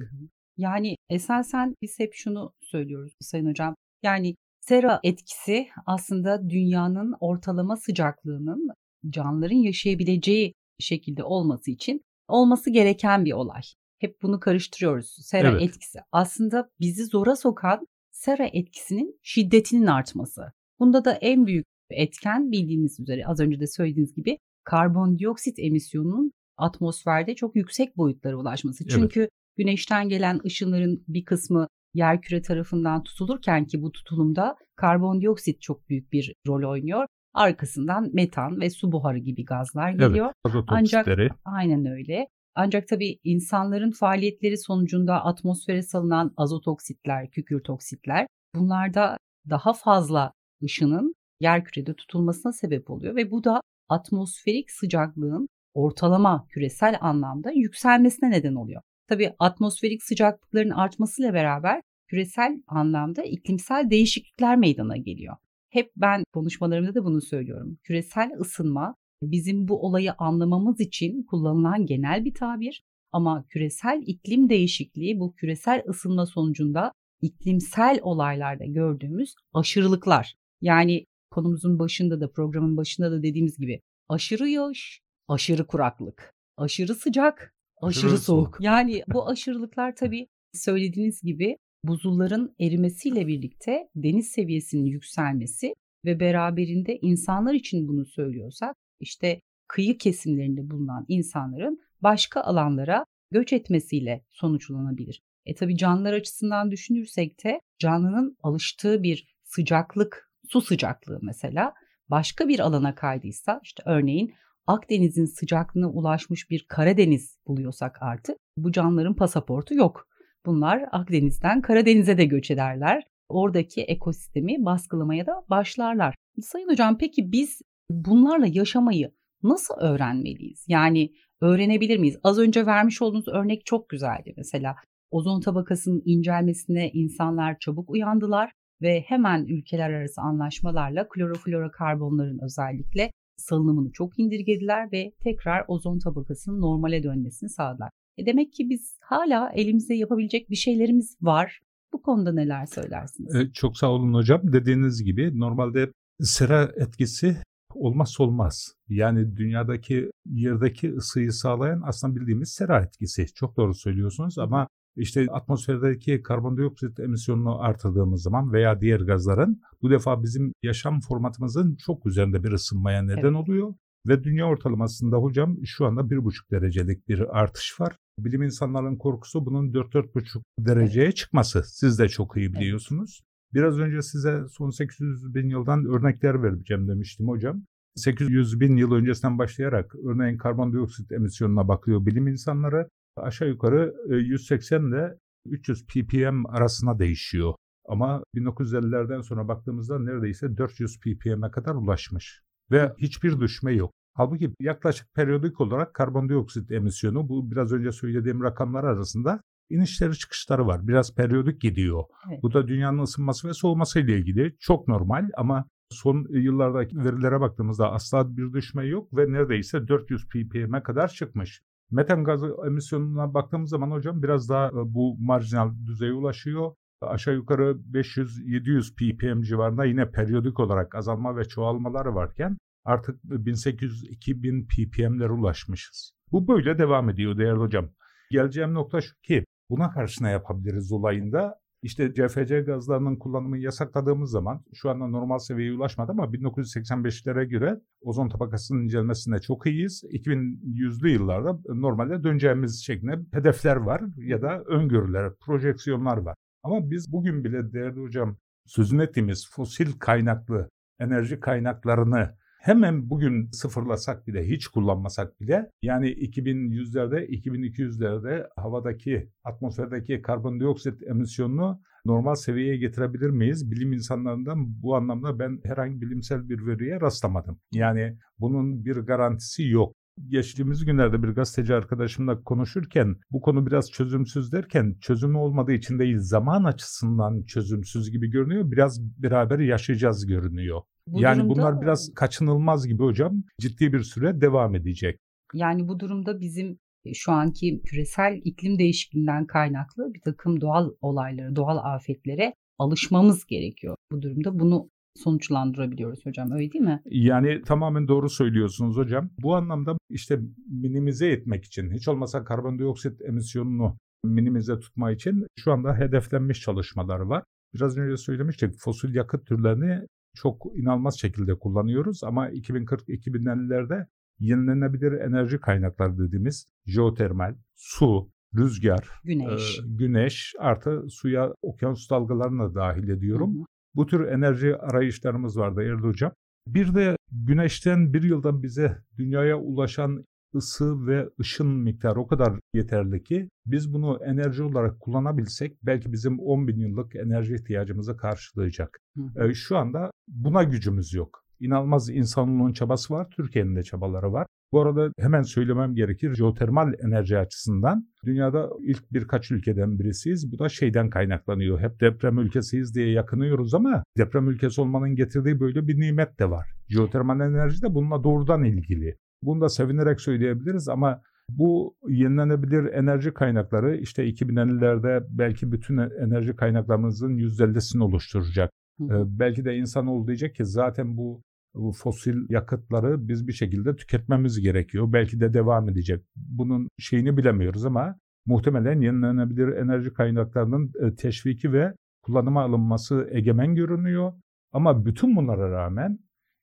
Yani 0.57 0.95
esasen 1.09 1.75
biz 1.81 1.99
hep 1.99 2.13
şunu 2.13 2.53
söylüyoruz 2.61 3.13
Sayın 3.19 3.49
Hocam. 3.49 3.75
Yani 4.03 4.35
sera 4.61 4.99
etkisi 5.03 5.67
aslında 5.85 6.49
dünyanın 6.49 7.15
ortalama 7.19 7.77
sıcaklığının 7.77 8.69
canlıların 9.09 9.55
yaşayabileceği 9.55 10.53
şekilde 10.79 11.23
olması 11.23 11.71
için 11.71 12.01
olması 12.27 12.69
gereken 12.69 13.25
bir 13.25 13.33
olay. 13.33 13.61
Hep 13.99 14.21
bunu 14.21 14.39
karıştırıyoruz. 14.39 15.15
Sera 15.21 15.51
evet. 15.51 15.61
etkisi. 15.61 15.99
Aslında 16.11 16.69
bizi 16.79 17.05
zora 17.05 17.35
sokan 17.35 17.87
sera 18.11 18.45
etkisinin 18.45 19.19
şiddetinin 19.23 19.87
artması. 19.87 20.41
Bunda 20.79 21.05
da 21.05 21.13
en 21.13 21.45
büyük 21.45 21.65
etken 21.89 22.51
bildiğiniz 22.51 22.99
üzere 22.99 23.25
az 23.25 23.39
önce 23.39 23.59
de 23.59 23.67
söylediğiniz 23.67 24.15
gibi 24.15 24.37
karbondioksit 24.63 25.59
emisyonunun 25.59 26.31
atmosferde 26.57 27.35
çok 27.35 27.55
yüksek 27.55 27.97
boyutlara 27.97 28.35
ulaşması. 28.35 28.83
Evet. 28.83 28.93
Çünkü 28.95 29.29
güneşten 29.57 30.09
gelen 30.09 30.41
ışınların 30.45 31.03
bir 31.07 31.25
kısmı 31.25 31.67
yer 31.93 32.21
küre 32.21 32.41
tarafından 32.41 33.03
tutulurken 33.03 33.65
ki 33.65 33.81
bu 33.81 33.91
tutulumda 33.91 34.55
karbondioksit 34.75 35.61
çok 35.61 35.89
büyük 35.89 36.11
bir 36.11 36.33
rol 36.47 36.71
oynuyor. 36.71 37.07
Arkasından 37.33 38.09
metan 38.13 38.61
ve 38.61 38.69
su 38.69 38.91
buharı 38.91 39.17
gibi 39.17 39.45
gazlar 39.45 39.91
geliyor. 39.91 40.25
Evet, 40.25 40.35
azot 40.45 40.65
Ancak 40.67 41.07
aynen 41.45 41.85
öyle. 41.85 42.27
Ancak 42.55 42.87
tabii 42.87 43.19
insanların 43.23 43.91
faaliyetleri 43.91 44.57
sonucunda 44.57 45.25
atmosfere 45.25 45.81
salınan 45.81 46.33
azot 46.37 46.67
oksitler, 46.67 47.29
kükürt 47.29 47.69
oksitler 47.69 48.27
bunlarda 48.55 49.17
daha 49.49 49.73
fazla 49.73 50.31
ışının 50.63 51.13
yer 51.39 51.63
kürede 51.63 51.93
tutulmasına 51.93 52.53
sebep 52.53 52.89
oluyor 52.89 53.15
ve 53.15 53.31
bu 53.31 53.43
da 53.43 53.61
atmosferik 53.89 54.71
sıcaklığın 54.71 55.47
ortalama 55.73 56.45
küresel 56.49 56.97
anlamda 57.01 57.51
yükselmesine 57.51 58.31
neden 58.31 58.55
oluyor. 58.55 58.81
Tabii 59.07 59.33
atmosferik 59.39 60.03
sıcaklıkların 60.03 60.69
artmasıyla 60.69 61.33
beraber 61.33 61.81
küresel 62.07 62.61
anlamda 62.67 63.23
iklimsel 63.23 63.89
değişiklikler 63.89 64.57
meydana 64.57 64.97
geliyor. 64.97 65.35
Hep 65.73 65.91
ben 65.95 66.23
konuşmalarımda 66.33 66.95
da 66.95 67.05
bunu 67.05 67.21
söylüyorum. 67.21 67.77
Küresel 67.83 68.31
ısınma 68.39 68.95
bizim 69.23 69.67
bu 69.67 69.85
olayı 69.85 70.13
anlamamız 70.17 70.79
için 70.79 71.23
kullanılan 71.23 71.85
genel 71.85 72.25
bir 72.25 72.33
tabir 72.33 72.83
ama 73.11 73.45
küresel 73.49 74.03
iklim 74.05 74.49
değişikliği 74.49 75.19
bu 75.19 75.33
küresel 75.33 75.83
ısınma 75.89 76.25
sonucunda 76.25 76.91
iklimsel 77.21 77.99
olaylarda 78.01 78.65
gördüğümüz 78.65 79.35
aşırılıklar. 79.53 80.35
Yani 80.61 81.05
konumuzun 81.31 81.79
başında 81.79 82.21
da 82.21 82.31
programın 82.31 82.77
başında 82.77 83.11
da 83.11 83.23
dediğimiz 83.23 83.57
gibi 83.57 83.81
aşırı 84.09 84.49
yağış, 84.49 85.01
aşırı 85.27 85.67
kuraklık, 85.67 86.33
aşırı 86.57 86.95
sıcak, 86.95 87.53
aşırı, 87.81 88.05
aşırı 88.07 88.17
soğuk. 88.17 88.47
soğuk. 88.47 88.57
Yani 88.61 89.03
bu 89.13 89.29
aşırılıklar 89.29 89.95
tabii 89.95 90.27
söylediğiniz 90.53 91.21
gibi 91.21 91.57
buzulların 91.83 92.55
erimesiyle 92.59 93.27
birlikte 93.27 93.89
deniz 93.95 94.27
seviyesinin 94.27 94.85
yükselmesi 94.85 95.73
ve 96.05 96.19
beraberinde 96.19 96.97
insanlar 97.01 97.53
için 97.53 97.87
bunu 97.87 98.05
söylüyorsak 98.05 98.75
işte 98.99 99.39
kıyı 99.67 99.97
kesimlerinde 99.97 100.69
bulunan 100.69 101.05
insanların 101.07 101.79
başka 102.01 102.41
alanlara 102.41 103.05
göç 103.31 103.53
etmesiyle 103.53 104.25
sonuçlanabilir. 104.29 105.21
E 105.45 105.55
tabii 105.55 105.77
canlılar 105.77 106.13
açısından 106.13 106.71
düşünürsek 106.71 107.43
de 107.43 107.59
canlının 107.79 108.37
alıştığı 108.43 109.03
bir 109.03 109.27
sıcaklık, 109.43 110.31
su 110.49 110.61
sıcaklığı 110.61 111.19
mesela 111.21 111.73
başka 112.09 112.47
bir 112.47 112.59
alana 112.59 112.95
kaydıysa 112.95 113.59
işte 113.63 113.83
örneğin 113.85 114.33
Akdeniz'in 114.67 115.25
sıcaklığına 115.25 115.89
ulaşmış 115.89 116.49
bir 116.49 116.65
Karadeniz 116.69 117.37
buluyorsak 117.47 117.97
artık 118.01 118.37
bu 118.57 118.71
canlıların 118.71 119.15
pasaportu 119.15 119.75
yok. 119.75 120.07
Bunlar 120.45 120.85
Akdeniz'den 120.91 121.61
Karadeniz'e 121.61 122.17
de 122.17 122.25
göç 122.25 122.51
ederler. 122.51 123.03
Oradaki 123.29 123.81
ekosistemi 123.81 124.65
baskılamaya 124.65 125.25
da 125.25 125.45
başlarlar. 125.49 126.15
Sayın 126.41 126.69
hocam 126.69 126.97
peki 126.97 127.31
biz 127.31 127.61
bunlarla 127.89 128.47
yaşamayı 128.47 129.11
nasıl 129.43 129.73
öğrenmeliyiz? 129.73 130.65
Yani 130.67 131.11
öğrenebilir 131.41 131.97
miyiz? 131.97 132.19
Az 132.23 132.39
önce 132.39 132.65
vermiş 132.65 133.01
olduğunuz 133.01 133.27
örnek 133.27 133.65
çok 133.65 133.89
güzeldi 133.89 134.33
mesela. 134.37 134.75
Ozon 135.11 135.41
tabakasının 135.41 136.01
incelmesine 136.05 136.89
insanlar 136.89 137.59
çabuk 137.59 137.89
uyandılar 137.89 138.51
ve 138.81 139.01
hemen 139.01 139.45
ülkeler 139.45 139.89
arası 139.89 140.21
anlaşmalarla 140.21 141.07
kloroflorokarbonların 141.09 142.39
özellikle 142.43 143.11
salınımını 143.37 143.91
çok 143.91 144.19
indirgediler 144.19 144.91
ve 144.91 145.11
tekrar 145.19 145.65
ozon 145.67 145.99
tabakasının 145.99 146.61
normale 146.61 147.03
dönmesini 147.03 147.49
sağladılar. 147.49 147.89
E 148.17 148.25
demek 148.25 148.53
ki 148.53 148.69
biz 148.69 148.97
hala 149.01 149.49
elimizde 149.49 149.93
yapabilecek 149.93 150.49
bir 150.49 150.55
şeylerimiz 150.55 151.17
var. 151.21 151.61
Bu 151.93 152.01
konuda 152.01 152.33
neler 152.33 152.65
söylersiniz? 152.65 153.35
E, 153.35 153.51
çok 153.53 153.77
sağ 153.77 153.91
olun 153.91 154.13
hocam. 154.13 154.41
Dediğiniz 154.53 155.03
gibi 155.03 155.39
normalde 155.39 155.91
sera 156.19 156.71
etkisi 156.75 157.37
olmazsa 157.73 158.23
olmaz. 158.23 158.73
Yani 158.89 159.37
dünyadaki 159.37 160.11
yerdeki 160.25 160.93
ısıyı 160.93 161.31
sağlayan 161.31 161.81
aslında 161.85 162.15
bildiğimiz 162.15 162.49
sera 162.49 162.83
etkisi. 162.83 163.25
Çok 163.35 163.57
doğru 163.57 163.73
söylüyorsunuz 163.73 164.37
ama 164.37 164.67
işte 164.95 165.27
atmosferdeki 165.31 166.21
karbondioksit 166.21 166.99
emisyonunu 166.99 167.61
artırdığımız 167.61 168.23
zaman 168.23 168.53
veya 168.53 168.81
diğer 168.81 168.99
gazların 168.99 169.61
bu 169.81 169.91
defa 169.91 170.23
bizim 170.23 170.53
yaşam 170.63 170.99
formatımızın 170.99 171.75
çok 171.75 172.05
üzerinde 172.05 172.43
bir 172.43 172.51
ısınmaya 172.51 173.01
neden 173.01 173.21
evet. 173.21 173.35
oluyor. 173.35 173.73
Ve 174.07 174.23
dünya 174.23 174.45
ortalamasında 174.45 175.17
hocam 175.17 175.57
şu 175.65 175.85
anda 175.85 176.01
1,5 176.01 176.51
derecelik 176.51 177.07
bir 177.07 177.39
artış 177.39 177.79
var. 177.79 177.97
Bilim 178.19 178.43
insanlarının 178.43 178.95
korkusu 178.95 179.45
bunun 179.45 179.71
4-4,5 179.73 180.43
dereceye 180.59 181.11
çıkması. 181.11 181.63
Siz 181.63 181.99
de 181.99 182.09
çok 182.09 182.37
iyi 182.37 182.53
biliyorsunuz. 182.53 183.21
Biraz 183.53 183.79
önce 183.79 184.01
size 184.01 184.43
son 184.49 184.69
800 184.69 185.35
bin 185.35 185.49
yıldan 185.49 185.85
örnekler 185.85 186.43
vereceğim 186.43 186.87
demiştim 186.87 187.27
hocam. 187.27 187.63
800 187.95 188.59
bin 188.59 188.77
yıl 188.77 188.91
öncesinden 188.91 189.37
başlayarak 189.37 189.95
örneğin 189.95 190.37
karbondioksit 190.37 191.11
emisyonuna 191.11 191.67
bakıyor 191.67 192.05
bilim 192.05 192.27
insanları 192.27 192.89
aşağı 193.17 193.47
yukarı 193.49 193.93
180 194.09 194.83
e, 194.83 194.87
ile 194.87 195.17
300 195.45 195.85
ppm 195.85 196.45
arasına 196.45 196.99
değişiyor. 196.99 197.53
Ama 197.87 198.23
1950'lerden 198.35 199.21
sonra 199.21 199.47
baktığımızda 199.47 199.99
neredeyse 199.99 200.57
400 200.57 200.99
ppm'e 200.99 201.51
kadar 201.51 201.75
ulaşmış. 201.75 202.41
Ve 202.71 202.93
hiçbir 202.97 203.39
düşme 203.39 203.73
yok. 203.73 203.91
Halbuki 204.13 204.53
yaklaşık 204.59 205.13
periyodik 205.13 205.61
olarak 205.61 205.93
karbondioksit 205.93 206.71
emisyonu 206.71 207.29
bu 207.29 207.51
biraz 207.51 207.71
önce 207.73 207.91
söylediğim 207.91 208.43
rakamlar 208.43 208.83
arasında 208.83 209.41
inişleri 209.69 210.17
çıkışları 210.17 210.67
var. 210.67 210.87
Biraz 210.87 211.15
periyodik 211.15 211.61
gidiyor. 211.61 212.03
Evet. 212.29 212.43
Bu 212.43 212.53
da 212.53 212.67
dünyanın 212.67 212.99
ısınması 212.99 213.47
ve 213.47 213.53
soğuması 213.53 213.99
ile 213.99 214.17
ilgili 214.17 214.55
çok 214.59 214.87
normal 214.87 215.29
ama 215.37 215.65
son 215.89 216.27
yıllardaki 216.29 216.97
verilere 216.97 217.39
baktığımızda 217.39 217.91
asla 217.91 218.37
bir 218.37 218.53
düşme 218.53 218.85
yok 218.85 219.17
ve 219.17 219.31
neredeyse 219.31 219.87
400 219.87 220.27
ppm'e 220.27 220.83
kadar 220.83 221.07
çıkmış. 221.07 221.61
Metan 221.91 222.23
gazı 222.23 222.55
emisyonuna 222.67 223.33
baktığımız 223.33 223.69
zaman 223.69 223.91
hocam 223.91 224.23
biraz 224.23 224.49
daha 224.49 224.67
e, 224.67 224.71
bu 224.73 225.17
marjinal 225.19 225.71
düzeye 225.85 226.13
ulaşıyor. 226.13 226.73
Aşağı 227.01 227.33
yukarı 227.33 227.77
500-700 227.91 228.95
ppm 228.95 229.41
civarında 229.41 229.85
yine 229.85 230.11
periyodik 230.11 230.59
olarak 230.59 230.95
azalma 230.95 231.37
ve 231.37 231.45
çoğalmaları 231.45 232.15
varken 232.15 232.57
artık 232.85 233.23
1800-2000 233.23 234.67
ppm'lere 234.67 235.31
ulaşmışız. 235.31 236.13
Bu 236.31 236.47
böyle 236.47 236.77
devam 236.77 237.09
ediyor 237.09 237.37
değerli 237.37 237.59
hocam. 237.59 237.89
Geleceğim 238.31 238.73
nokta 238.73 239.01
şu 239.01 239.21
ki 239.21 239.45
buna 239.69 239.91
karşı 239.91 240.23
ne 240.23 240.29
yapabiliriz 240.29 240.91
olayında? 240.91 241.63
İşte 241.83 242.13
CFC 242.13 242.61
gazlarının 242.61 243.15
kullanımını 243.15 243.57
yasakladığımız 243.57 244.31
zaman 244.31 244.63
şu 244.73 244.89
anda 244.89 245.07
normal 245.07 245.37
seviyeye 245.37 245.73
ulaşmadı 245.73 246.11
ama 246.11 246.25
1985'lere 246.25 247.45
göre 247.45 247.81
ozon 248.01 248.29
tabakasının 248.29 248.83
incelmesinde 248.83 249.41
çok 249.41 249.65
iyiyiz. 249.67 250.03
2100'lü 250.03 251.09
yıllarda 251.09 251.59
normalde 251.69 252.23
döneceğimiz 252.23 252.83
şeklinde 252.85 253.19
hedefler 253.31 253.75
var 253.75 254.01
ya 254.17 254.41
da 254.41 254.63
öngörüler, 254.63 255.31
projeksiyonlar 255.45 256.17
var. 256.17 256.35
Ama 256.63 256.91
biz 256.91 257.11
bugün 257.11 257.43
bile 257.43 257.73
değerli 257.73 258.01
hocam 258.01 258.37
sözünü 258.65 259.03
ettiğimiz 259.03 259.49
fosil 259.51 259.91
kaynaklı 259.99 260.69
enerji 260.99 261.39
kaynaklarını 261.39 262.35
hemen 262.63 263.09
bugün 263.09 263.49
sıfırlasak 263.51 264.27
bile, 264.27 264.47
hiç 264.47 264.67
kullanmasak 264.67 265.41
bile 265.41 265.69
yani 265.81 266.07
2100'lerde, 266.07 267.25
2200'lerde 267.25 268.47
havadaki, 268.55 269.29
atmosferdeki 269.43 270.21
karbondioksit 270.21 271.03
emisyonunu 271.03 271.81
normal 272.05 272.35
seviyeye 272.35 272.77
getirebilir 272.77 273.29
miyiz? 273.29 273.71
Bilim 273.71 273.93
insanlarından 273.93 274.81
bu 274.81 274.95
anlamda 274.95 275.39
ben 275.39 275.59
herhangi 275.63 276.01
bilimsel 276.01 276.49
bir 276.49 276.65
veriye 276.65 277.01
rastlamadım. 277.01 277.59
Yani 277.73 278.17
bunun 278.39 278.85
bir 278.85 278.95
garantisi 278.95 279.67
yok 279.67 279.95
geçtiğimiz 280.27 280.85
günlerde 280.85 281.23
bir 281.23 281.27
gazeteci 281.27 281.73
arkadaşımla 281.73 282.43
konuşurken 282.43 283.15
bu 283.31 283.41
konu 283.41 283.67
biraz 283.67 283.91
çözümsüz 283.91 284.51
derken 284.51 284.95
çözümü 285.01 285.37
olmadığı 285.37 285.73
için 285.73 285.99
değil 285.99 286.17
zaman 286.19 286.63
açısından 286.63 287.43
çözümsüz 287.43 288.11
gibi 288.11 288.29
görünüyor. 288.29 288.71
Biraz 288.71 289.01
beraber 289.01 289.59
yaşayacağız 289.59 290.25
görünüyor. 290.25 290.81
Bu 291.07 291.21
yani 291.21 291.49
bunlar 291.49 291.81
biraz 291.81 292.11
kaçınılmaz 292.15 292.87
gibi 292.87 293.03
hocam. 293.03 293.43
Ciddi 293.59 293.93
bir 293.93 293.99
süre 293.99 294.41
devam 294.41 294.75
edecek. 294.75 295.19
Yani 295.53 295.87
bu 295.87 295.99
durumda 295.99 296.39
bizim 296.39 296.79
e, 297.05 297.13
şu 297.13 297.31
anki 297.31 297.81
küresel 297.85 298.41
iklim 298.43 298.79
değişikliğinden 298.79 299.45
kaynaklı 299.45 300.13
bir 300.13 300.21
takım 300.21 300.61
doğal 300.61 300.91
olaylara, 301.01 301.55
doğal 301.55 301.77
afetlere 301.95 302.53
alışmamız 302.77 303.45
gerekiyor. 303.45 303.95
Bu 304.11 304.21
durumda 304.21 304.59
bunu 304.59 304.89
sonuçlandırabiliyoruz 305.15 306.25
hocam 306.25 306.51
öyle 306.51 306.71
değil 306.71 306.85
mi? 306.85 307.01
Yani 307.05 307.61
tamamen 307.61 308.07
doğru 308.07 308.29
söylüyorsunuz 308.29 308.97
hocam. 308.97 309.29
Bu 309.39 309.55
anlamda 309.55 309.97
işte 310.09 310.39
minimize 310.67 311.27
etmek 311.27 311.65
için 311.65 311.91
hiç 311.91 312.07
olmasa 312.07 312.43
karbondioksit 312.43 313.21
emisyonunu 313.21 313.97
minimize 314.23 314.79
tutma 314.79 315.11
için 315.11 315.47
şu 315.59 315.71
anda 315.71 315.95
hedeflenmiş 315.97 316.61
çalışmalar 316.61 317.19
var. 317.19 317.43
Biraz 317.73 317.97
önce 317.97 318.17
söylemiştik 318.17 318.75
fosil 318.79 319.15
yakıt 319.15 319.47
türlerini 319.47 320.07
çok 320.35 320.65
inanılmaz 320.75 321.19
şekilde 321.19 321.59
kullanıyoruz 321.59 322.23
ama 322.23 322.49
2040-2050'lerde 322.49 324.07
yenilenebilir 324.39 325.11
enerji 325.11 325.59
kaynakları 325.59 326.17
dediğimiz 326.17 326.65
jeotermal, 326.85 327.55
su, 327.75 328.29
rüzgar, 328.57 329.09
güneş, 329.23 329.79
e, 329.79 329.81
güneş 329.85 330.53
artı 330.59 331.03
suya 331.09 331.53
okyanus 331.61 332.09
dalgalarını 332.09 332.69
da 332.69 332.75
dahil 332.75 333.09
ediyorum. 333.09 333.55
Hı 333.55 333.59
hı. 333.59 333.65
Bu 333.95 334.05
tür 334.05 334.27
enerji 334.27 334.77
arayışlarımız 334.77 335.57
vardı 335.57 335.81
Erdoğan 335.83 336.09
Hocam. 336.09 336.31
Bir 336.67 336.95
de 336.95 337.15
güneşten 337.31 338.13
bir 338.13 338.23
yıldan 338.23 338.63
bize 338.63 338.97
dünyaya 339.17 339.59
ulaşan 339.59 340.25
ısı 340.55 341.07
ve 341.07 341.29
ışın 341.39 341.67
miktarı 341.67 342.19
o 342.19 342.27
kadar 342.27 342.59
yeterli 342.73 343.23
ki 343.23 343.49
biz 343.65 343.93
bunu 343.93 344.19
enerji 344.25 344.63
olarak 344.63 344.99
kullanabilsek 344.99 345.77
belki 345.83 346.13
bizim 346.13 346.39
10 346.39 346.67
bin 346.67 346.79
yıllık 346.79 347.15
enerji 347.15 347.55
ihtiyacımızı 347.55 348.17
karşılayacak. 348.17 348.99
Hı. 349.17 349.43
Ee, 349.43 349.53
şu 349.53 349.77
anda 349.77 350.11
buna 350.27 350.63
gücümüz 350.63 351.13
yok. 351.13 351.43
İnanılmaz 351.59 352.09
insanlığın 352.09 352.73
çabası 352.73 353.13
var, 353.13 353.27
Türkiye'nin 353.29 353.75
de 353.75 353.83
çabaları 353.83 354.33
var. 354.33 354.47
Bu 354.73 354.81
arada 354.81 355.11
hemen 355.19 355.41
söylemem 355.41 355.95
gerekir. 355.95 356.33
Jeotermal 356.33 356.93
enerji 357.05 357.37
açısından 357.37 358.07
dünyada 358.25 358.69
ilk 358.81 359.13
birkaç 359.13 359.51
ülkeden 359.51 359.99
birisiyiz. 359.99 360.51
Bu 360.51 360.59
da 360.59 360.69
şeyden 360.69 361.09
kaynaklanıyor. 361.09 361.79
Hep 361.79 362.01
deprem 362.01 362.39
ülkesiyiz 362.39 362.95
diye 362.95 363.11
yakınıyoruz 363.11 363.73
ama 363.73 364.03
deprem 364.17 364.49
ülkesi 364.49 364.81
olmanın 364.81 365.15
getirdiği 365.15 365.59
böyle 365.59 365.87
bir 365.87 365.99
nimet 365.99 366.39
de 366.39 366.49
var. 366.49 366.69
Jeotermal 366.89 367.39
enerji 367.39 367.81
de 367.81 367.93
bununla 367.93 368.23
doğrudan 368.23 368.63
ilgili. 368.63 369.15
Bunu 369.43 369.61
da 369.61 369.69
sevinerek 369.69 370.21
söyleyebiliriz 370.21 370.89
ama 370.89 371.21
bu 371.49 371.95
yenilenebilir 372.07 372.93
enerji 372.93 373.33
kaynakları 373.33 373.97
işte 373.97 374.29
2050'lerde 374.29 375.25
belki 375.29 375.71
bütün 375.71 375.97
enerji 375.97 376.55
kaynaklarımızın 376.55 377.37
%50'sini 377.37 378.03
oluşturacak. 378.03 378.71
Hı. 378.99 379.03
Ee, 379.03 379.39
belki 379.39 379.65
de 379.65 379.75
insan 379.75 380.27
diyecek 380.27 380.55
ki 380.55 380.65
zaten 380.65 381.17
bu 381.17 381.41
bu 381.75 381.91
fosil 381.91 382.35
yakıtları 382.49 383.27
biz 383.27 383.47
bir 383.47 383.53
şekilde 383.53 383.95
tüketmemiz 383.95 384.59
gerekiyor. 384.59 385.13
Belki 385.13 385.39
de 385.39 385.53
devam 385.53 385.89
edecek. 385.89 386.25
Bunun 386.35 386.87
şeyini 386.99 387.37
bilemiyoruz 387.37 387.85
ama 387.85 388.15
muhtemelen 388.45 389.01
yenilenebilir 389.01 389.67
enerji 389.67 390.13
kaynaklarının 390.13 390.91
e, 391.01 391.15
teşviki 391.15 391.73
ve 391.73 391.93
kullanıma 392.21 392.63
alınması 392.63 393.29
egemen 393.31 393.75
görünüyor. 393.75 394.33
Ama 394.71 395.05
bütün 395.05 395.35
bunlara 395.35 395.71
rağmen 395.71 396.19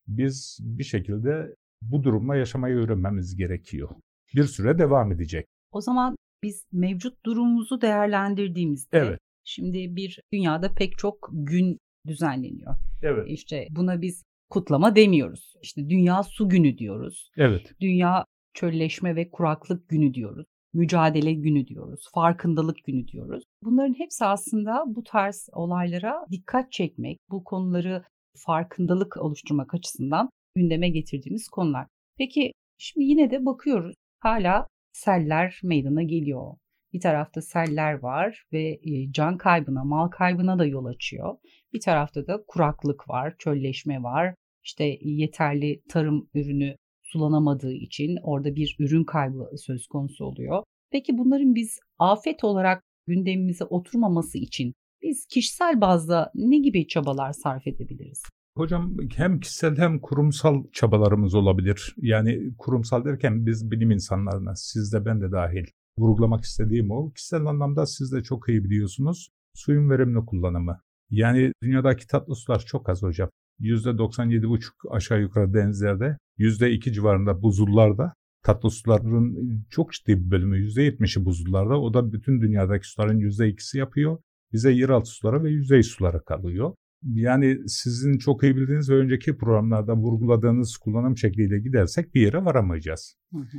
biz 0.08 0.58
bir 0.62 0.84
şekilde 0.84 1.54
bu 1.82 2.02
durumla 2.02 2.36
yaşamayı 2.36 2.76
öğrenmemiz 2.76 3.36
gerekiyor. 3.36 3.88
Bir 4.34 4.44
süre 4.44 4.78
devam 4.78 5.12
edecek. 5.12 5.46
O 5.72 5.80
zaman 5.80 6.16
biz 6.42 6.64
mevcut 6.72 7.24
durumumuzu 7.26 7.80
değerlendirdiğimizde 7.80 8.98
Evet. 8.98 9.18
şimdi 9.44 9.96
bir 9.96 10.20
dünyada 10.32 10.74
pek 10.74 10.98
çok 10.98 11.30
gün 11.32 11.78
düzenleniyor. 12.06 12.76
Evet. 13.02 13.24
İşte 13.28 13.66
buna 13.70 14.02
biz 14.02 14.22
kutlama 14.50 14.96
demiyoruz. 14.96 15.54
İşte 15.62 15.90
Dünya 15.90 16.22
Su 16.22 16.48
Günü 16.48 16.78
diyoruz. 16.78 17.30
Evet. 17.36 17.72
Dünya 17.80 18.24
Çölleşme 18.54 19.16
ve 19.16 19.30
Kuraklık 19.30 19.88
Günü 19.88 20.14
diyoruz. 20.14 20.46
Mücadele 20.74 21.32
Günü 21.32 21.66
diyoruz. 21.66 22.08
Farkındalık 22.14 22.84
Günü 22.84 23.08
diyoruz. 23.08 23.44
Bunların 23.64 23.94
hepsi 23.98 24.24
aslında 24.24 24.84
bu 24.86 25.02
tarz 25.02 25.48
olaylara 25.52 26.26
dikkat 26.30 26.72
çekmek, 26.72 27.18
bu 27.30 27.44
konuları 27.44 28.04
farkındalık 28.36 29.16
oluşturmak 29.16 29.74
açısından 29.74 30.30
gündeme 30.54 30.88
getirdiğimiz 30.88 31.48
konular. 31.48 31.86
Peki 32.18 32.52
şimdi 32.78 33.06
yine 33.06 33.30
de 33.30 33.46
bakıyoruz. 33.46 33.94
Hala 34.20 34.66
seller 34.92 35.60
meydana 35.62 36.02
geliyor. 36.02 36.54
Bir 36.92 37.00
tarafta 37.00 37.42
seller 37.42 37.92
var 37.92 38.44
ve 38.52 38.80
e, 38.82 39.12
can 39.12 39.36
kaybına, 39.36 39.84
mal 39.84 40.08
kaybına 40.08 40.58
da 40.58 40.66
yol 40.66 40.84
açıyor. 40.84 41.36
Bir 41.72 41.80
tarafta 41.80 42.26
da 42.26 42.44
kuraklık 42.48 43.08
var, 43.08 43.34
çölleşme 43.38 44.02
var. 44.02 44.34
İşte 44.64 44.84
yeterli 45.00 45.82
tarım 45.88 46.28
ürünü 46.34 46.76
sulanamadığı 47.02 47.72
için 47.72 48.18
orada 48.22 48.56
bir 48.56 48.76
ürün 48.78 49.04
kaybı 49.04 49.50
söz 49.56 49.86
konusu 49.86 50.24
oluyor. 50.24 50.62
Peki 50.90 51.18
bunların 51.18 51.54
biz 51.54 51.78
afet 51.98 52.44
olarak 52.44 52.82
gündemimize 53.06 53.64
oturmaması 53.64 54.38
için 54.38 54.74
biz 55.02 55.26
kişisel 55.26 55.80
bazda 55.80 56.30
ne 56.34 56.58
gibi 56.58 56.86
çabalar 56.86 57.32
sarf 57.32 57.66
edebiliriz? 57.66 58.22
Hocam 58.56 58.96
hem 59.16 59.40
kişisel 59.40 59.76
hem 59.78 60.00
kurumsal 60.00 60.64
çabalarımız 60.72 61.34
olabilir. 61.34 61.94
Yani 61.96 62.56
kurumsal 62.58 63.04
derken 63.04 63.46
biz 63.46 63.70
bilim 63.70 63.90
insanlarına, 63.90 64.54
siz 64.56 64.92
de 64.92 65.04
ben 65.04 65.20
de 65.20 65.32
dahil 65.32 65.66
vurgulamak 66.00 66.44
istediğim 66.44 66.90
o. 66.90 67.10
Kişisel 67.12 67.46
anlamda 67.46 67.86
siz 67.86 68.12
de 68.12 68.22
çok 68.22 68.48
iyi 68.48 68.64
biliyorsunuz. 68.64 69.28
Suyun 69.54 69.90
verimli 69.90 70.24
kullanımı. 70.26 70.80
Yani 71.10 71.52
dünyadaki 71.62 72.06
tatlı 72.06 72.34
sular 72.34 72.64
çok 72.66 72.88
az 72.88 73.02
hocam. 73.02 73.30
%97,5 73.60 74.90
aşağı 74.90 75.20
yukarı 75.20 75.54
denizlerde, 75.54 76.16
%2 76.38 76.92
civarında 76.92 77.42
buzullarda 77.42 78.14
tatlı 78.42 78.70
suların 78.70 79.36
çok 79.70 79.92
ciddi 79.92 80.24
bir 80.24 80.30
bölümü 80.30 80.58
%70'i 80.58 81.24
buzullarda. 81.24 81.80
O 81.80 81.94
da 81.94 82.12
bütün 82.12 82.40
dünyadaki 82.40 82.88
suların 82.88 83.20
%2'si 83.20 83.78
yapıyor. 83.78 84.18
Bize 84.52 84.72
yeraltı 84.72 85.10
suları 85.10 85.44
ve 85.44 85.50
yüzey 85.50 85.82
suları 85.82 86.24
kalıyor. 86.24 86.74
Yani 87.02 87.58
sizin 87.68 88.18
çok 88.18 88.42
iyi 88.42 88.56
bildiğiniz 88.56 88.90
ve 88.90 88.94
önceki 88.94 89.36
programlarda 89.36 89.96
vurguladığınız 89.96 90.76
kullanım 90.76 91.16
şekliyle 91.16 91.58
gidersek 91.58 92.14
bir 92.14 92.20
yere 92.20 92.44
varamayacağız. 92.44 93.16
Hı 93.32 93.38
hı. 93.38 93.58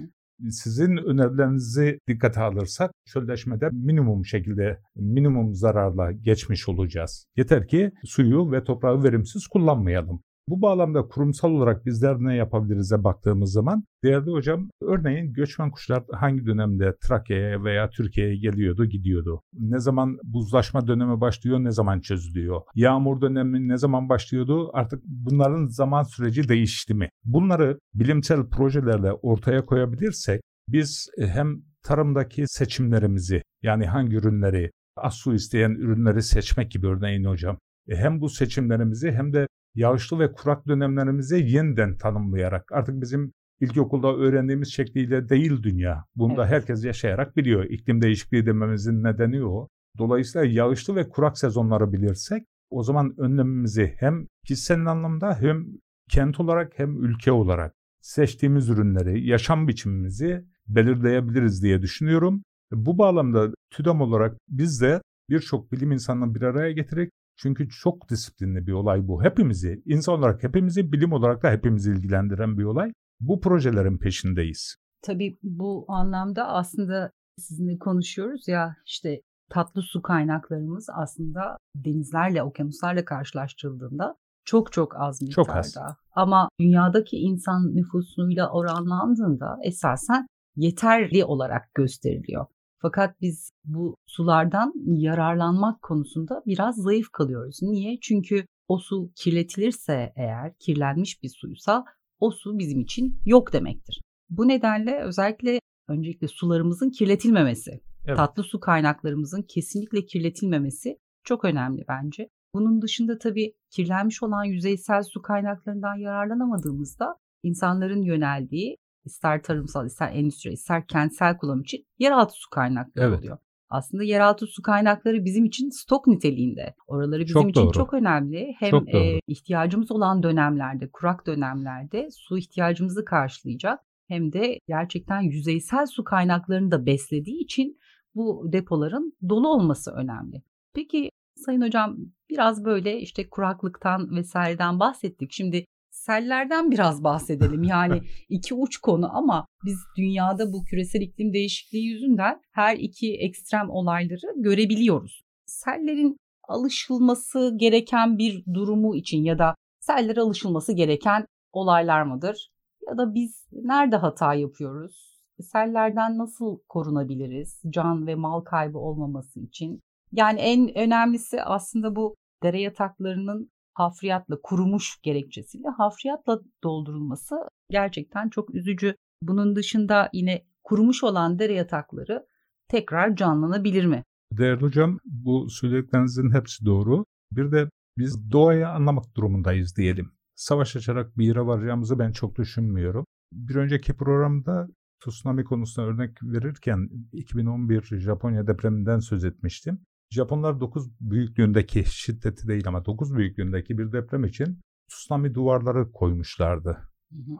Sizin 0.49 0.97
önerilerinizi 0.97 1.99
dikkate 2.07 2.39
alırsak 2.39 2.91
çölleşmede 3.05 3.69
minimum 3.71 4.25
şekilde 4.25 4.79
minimum 4.95 5.55
zararla 5.55 6.11
geçmiş 6.11 6.69
olacağız. 6.69 7.25
Yeter 7.37 7.67
ki 7.67 7.91
suyu 8.03 8.51
ve 8.51 8.63
toprağı 8.63 9.03
verimsiz 9.03 9.47
kullanmayalım. 9.47 10.23
Bu 10.47 10.61
bağlamda 10.61 11.07
kurumsal 11.07 11.51
olarak 11.51 11.85
bizler 11.85 12.15
ne 12.19 12.35
yapabiliriz'e 12.35 13.03
baktığımız 13.03 13.51
zaman 13.51 13.83
değerli 14.03 14.31
hocam 14.31 14.69
örneğin 14.81 15.33
göçmen 15.33 15.71
kuşlar 15.71 16.03
hangi 16.11 16.45
dönemde 16.45 16.95
Trakya'ya 17.07 17.63
veya 17.63 17.89
Türkiye'ye 17.89 18.37
geliyordu 18.37 18.85
gidiyordu? 18.85 19.41
Ne 19.53 19.79
zaman 19.79 20.17
buzlaşma 20.23 20.87
dönemi 20.87 21.21
başlıyor 21.21 21.59
ne 21.59 21.71
zaman 21.71 21.99
çözülüyor? 21.99 22.61
Yağmur 22.75 23.21
dönemi 23.21 23.67
ne 23.67 23.77
zaman 23.77 24.09
başlıyordu? 24.09 24.69
Artık 24.73 25.03
bunların 25.05 25.67
zaman 25.67 26.03
süreci 26.03 26.49
değişti 26.49 26.93
mi? 26.93 27.09
Bunları 27.23 27.79
bilimsel 27.93 28.49
projelerle 28.49 29.11
ortaya 29.11 29.65
koyabilirsek 29.65 30.41
biz 30.67 31.09
hem 31.17 31.61
tarımdaki 31.83 32.43
seçimlerimizi 32.47 33.43
yani 33.63 33.85
hangi 33.85 34.15
ürünleri 34.15 34.71
az 34.95 35.13
su 35.13 35.33
isteyen 35.33 35.71
ürünleri 35.71 36.23
seçmek 36.23 36.71
gibi 36.71 36.87
örneğin 36.87 37.23
hocam 37.23 37.57
e, 37.87 37.95
hem 37.95 38.21
bu 38.21 38.29
seçimlerimizi 38.29 39.11
hem 39.11 39.33
de 39.33 39.47
yağışlı 39.75 40.19
ve 40.19 40.31
kurak 40.31 40.67
dönemlerimizi 40.67 41.35
yeniden 41.35 41.97
tanımlayarak 41.97 42.71
artık 42.71 43.01
bizim 43.01 43.33
ilkokulda 43.59 44.15
öğrendiğimiz 44.15 44.73
şekliyle 44.73 45.29
değil 45.29 45.63
dünya. 45.63 46.05
Bunu 46.15 46.37
da 46.37 46.41
Evet. 46.41 46.53
herkes 46.53 46.85
yaşayarak 46.85 47.37
biliyor. 47.37 47.63
İklim 47.63 48.01
değişikliği 48.01 48.45
dememizin 48.45 49.03
nedeni 49.03 49.45
o. 49.45 49.67
Dolayısıyla 49.97 50.47
yağışlı 50.47 50.95
ve 50.95 51.09
kurak 51.09 51.37
sezonları 51.37 51.93
bilirsek 51.93 52.43
o 52.69 52.83
zaman 52.83 53.13
önlemimizi 53.17 53.95
hem 53.99 54.27
kişisel 54.45 54.85
anlamda 54.85 55.35
hem 55.35 55.65
kent 56.09 56.39
olarak 56.39 56.79
hem 56.79 57.03
ülke 57.03 57.31
olarak 57.31 57.73
seçtiğimiz 58.01 58.69
ürünleri, 58.69 59.27
yaşam 59.27 59.67
biçimimizi 59.67 60.45
belirleyebiliriz 60.67 61.63
diye 61.63 61.81
düşünüyorum. 61.81 62.43
Bu 62.71 62.97
bağlamda 62.97 63.51
TÜDAM 63.69 64.01
olarak 64.01 64.37
biz 64.49 64.81
de 64.81 65.01
birçok 65.29 65.71
bilim 65.71 65.91
insanını 65.91 66.35
bir 66.35 66.41
araya 66.41 66.71
getirerek 66.71 67.11
çünkü 67.41 67.69
çok 67.69 68.09
disiplinli 68.09 68.67
bir 68.67 68.71
olay 68.71 69.07
bu. 69.07 69.23
Hepimizi, 69.23 69.81
insan 69.85 70.19
olarak 70.19 70.43
hepimizi, 70.43 70.91
bilim 70.91 71.13
olarak 71.13 71.43
da 71.43 71.51
hepimizi 71.51 71.91
ilgilendiren 71.91 72.57
bir 72.57 72.63
olay. 72.63 72.91
Bu 73.19 73.41
projelerin 73.41 73.97
peşindeyiz. 73.97 74.75
Tabii 75.01 75.37
bu 75.43 75.85
anlamda 75.87 76.47
aslında 76.47 77.11
sizinle 77.37 77.77
konuşuyoruz 77.77 78.47
ya 78.47 78.75
işte 78.85 79.21
tatlı 79.49 79.81
su 79.81 80.01
kaynaklarımız 80.01 80.87
aslında 80.93 81.57
denizlerle, 81.75 82.43
okyanuslarla 82.43 83.05
karşılaştırıldığında 83.05 84.15
çok 84.45 84.71
çok 84.71 84.95
az 85.01 85.21
miktarda. 85.21 85.47
Çok 85.47 85.57
az. 85.57 85.77
Ama 86.11 86.49
dünyadaki 86.59 87.17
insan 87.17 87.75
nüfusuyla 87.75 88.51
oranlandığında 88.51 89.57
esasen 89.63 90.27
yeterli 90.55 91.25
olarak 91.25 91.73
gösteriliyor. 91.75 92.45
Fakat 92.81 93.21
biz 93.21 93.51
bu 93.65 93.95
sulardan 94.05 94.73
yararlanmak 94.85 95.81
konusunda 95.81 96.41
biraz 96.45 96.75
zayıf 96.75 97.09
kalıyoruz. 97.09 97.59
Niye? 97.61 97.97
Çünkü 98.01 98.45
o 98.67 98.77
su 98.77 99.11
kirletilirse 99.15 100.13
eğer 100.15 100.53
kirlenmiş 100.59 101.23
bir 101.23 101.29
suysa 101.29 101.85
o 102.19 102.31
su 102.31 102.59
bizim 102.59 102.79
için 102.79 103.19
yok 103.25 103.53
demektir. 103.53 104.01
Bu 104.29 104.47
nedenle 104.47 105.03
özellikle 105.03 105.59
öncelikle 105.87 106.27
sularımızın 106.27 106.89
kirletilmemesi, 106.89 107.81
Evet. 108.05 108.17
tatlı 108.17 108.43
su 108.43 108.59
kaynaklarımızın 108.59 109.41
kesinlikle 109.41 110.05
kirletilmemesi 110.05 110.97
çok 111.23 111.45
önemli 111.45 111.85
bence. 111.87 112.29
Bunun 112.53 112.81
dışında 112.81 113.17
tabii 113.17 113.53
kirlenmiş 113.69 114.23
olan 114.23 114.43
yüzeysel 114.43 115.03
su 115.03 115.21
kaynaklarından 115.21 115.95
yararlanamadığımızda 115.95 117.15
insanların 117.43 118.01
yöneldiği 118.01 118.77
ister 119.05 119.43
tarımsal, 119.43 119.85
ister 119.85 120.11
endüstri, 120.13 120.51
ister 120.51 120.87
kentsel 120.87 121.37
kullanım 121.37 121.61
için 121.61 121.85
yeraltı 121.99 122.33
su 122.33 122.49
kaynakları 122.49 123.05
Evet. 123.05 123.19
oluyor. 123.19 123.37
Aslında 123.69 124.03
yeraltı 124.03 124.47
su 124.47 124.61
kaynakları 124.61 125.25
bizim 125.25 125.45
için 125.45 125.69
stok 125.69 126.07
niteliğinde. 126.07 126.75
Oraları 126.87 127.21
bizim 127.21 127.41
Çok 127.41 127.49
için 127.49 127.61
doğru. 127.61 127.71
çok 127.71 127.93
önemli. 127.93 128.55
Hem 128.59 128.69
Çok 128.71 128.95
e, 128.95 129.19
ihtiyacımız 129.27 129.91
olan 129.91 130.23
dönemlerde, 130.23 130.89
kurak 130.93 131.27
dönemlerde 131.27 132.09
su 132.11 132.37
ihtiyacımızı 132.37 133.05
karşılayacak 133.05 133.79
hem 134.07 134.33
de 134.33 134.59
gerçekten 134.67 135.21
yüzeysel 135.21 135.85
su 135.85 136.03
kaynaklarını 136.03 136.71
da 136.71 136.85
beslediği 136.85 137.43
için 137.43 137.79
bu 138.15 138.49
depoların 138.51 139.13
dolu 139.29 139.47
olması 139.47 139.91
önemli. 139.91 140.43
Peki 140.73 141.09
Sayın 141.35 141.61
Hocam 141.61 141.97
biraz 142.29 142.65
böyle 142.65 142.99
işte 142.99 143.29
kuraklıktan 143.29 144.15
vesaireden 144.15 144.79
bahsettik. 144.79 145.31
Şimdi 145.31 145.65
sellerden 146.05 146.71
biraz 146.71 147.03
bahsedelim. 147.03 147.63
Yani 147.63 148.01
iki 148.29 148.53
uç 148.53 148.77
konu 148.77 149.17
ama 149.17 149.45
biz 149.65 149.77
dünyada 149.97 150.53
bu 150.53 150.63
küresel 150.63 151.01
iklim 151.01 151.33
değişikliği 151.33 151.85
yüzünden 151.85 152.41
her 152.51 152.77
iki 152.77 153.17
ekstrem 153.17 153.69
olayları 153.69 154.33
görebiliyoruz. 154.35 155.23
Sellerin 155.45 156.17
alışılması 156.47 157.53
gereken 157.57 158.17
bir 158.17 158.45
durumu 158.53 158.95
için 158.95 159.23
ya 159.23 159.39
da 159.39 159.55
sellere 159.79 160.21
alışılması 160.21 160.73
gereken 160.73 161.25
olaylar 161.51 162.03
mıdır? 162.03 162.51
Ya 162.87 162.97
da 162.97 163.13
biz 163.13 163.47
nerede 163.51 163.95
hata 163.95 164.33
yapıyoruz? 164.33 165.21
Sellerden 165.41 166.17
nasıl 166.17 166.59
korunabiliriz? 166.69 167.61
Can 167.69 168.07
ve 168.07 168.15
mal 168.15 168.41
kaybı 168.41 168.77
olmaması 168.77 169.39
için. 169.39 169.79
Yani 170.11 170.39
en 170.39 170.77
önemlisi 170.77 171.43
aslında 171.43 171.95
bu 171.95 172.15
dere 172.43 172.61
yataklarının 172.61 173.51
hafriyatla 173.73 174.41
kurumuş 174.43 175.01
gerekçesiyle 175.01 175.67
hafriyatla 175.77 176.39
doldurulması 176.63 177.35
gerçekten 177.69 178.29
çok 178.29 178.55
üzücü. 178.55 178.95
Bunun 179.21 179.55
dışında 179.55 180.09
yine 180.13 180.45
kurumuş 180.63 181.03
olan 181.03 181.39
dere 181.39 181.53
yatakları 181.53 182.25
tekrar 182.67 183.15
canlanabilir 183.15 183.85
mi? 183.85 184.03
Değerli 184.31 184.61
hocam 184.61 184.99
bu 185.05 185.49
söylediklerinizin 185.49 186.33
hepsi 186.33 186.65
doğru. 186.65 187.05
Bir 187.31 187.51
de 187.51 187.69
biz 187.97 188.31
doğayı 188.31 188.69
anlamak 188.69 189.15
durumundayız 189.15 189.75
diyelim. 189.77 190.11
Savaş 190.35 190.75
açarak 190.75 191.17
bir 191.17 191.25
yere 191.25 191.45
varacağımızı 191.45 191.99
ben 191.99 192.11
çok 192.11 192.37
düşünmüyorum. 192.37 193.05
Bir 193.33 193.55
önceki 193.55 193.93
programda 193.97 194.67
tsunami 194.99 195.43
konusuna 195.43 195.85
örnek 195.85 196.23
verirken 196.23 196.89
2011 197.13 197.81
Japonya 197.99 198.47
depreminden 198.47 198.99
söz 198.99 199.23
etmiştim. 199.23 199.79
Japonlar 200.11 200.59
9 200.59 200.89
büyüklüğündeki 201.01 201.83
şiddeti 201.85 202.47
değil 202.47 202.67
ama 202.67 202.85
9 202.85 203.15
büyüklüğündeki 203.15 203.77
bir 203.77 203.91
deprem 203.91 204.23
için 204.23 204.59
tsunami 204.89 205.33
duvarları 205.33 205.91
koymuşlardı. 205.91 206.77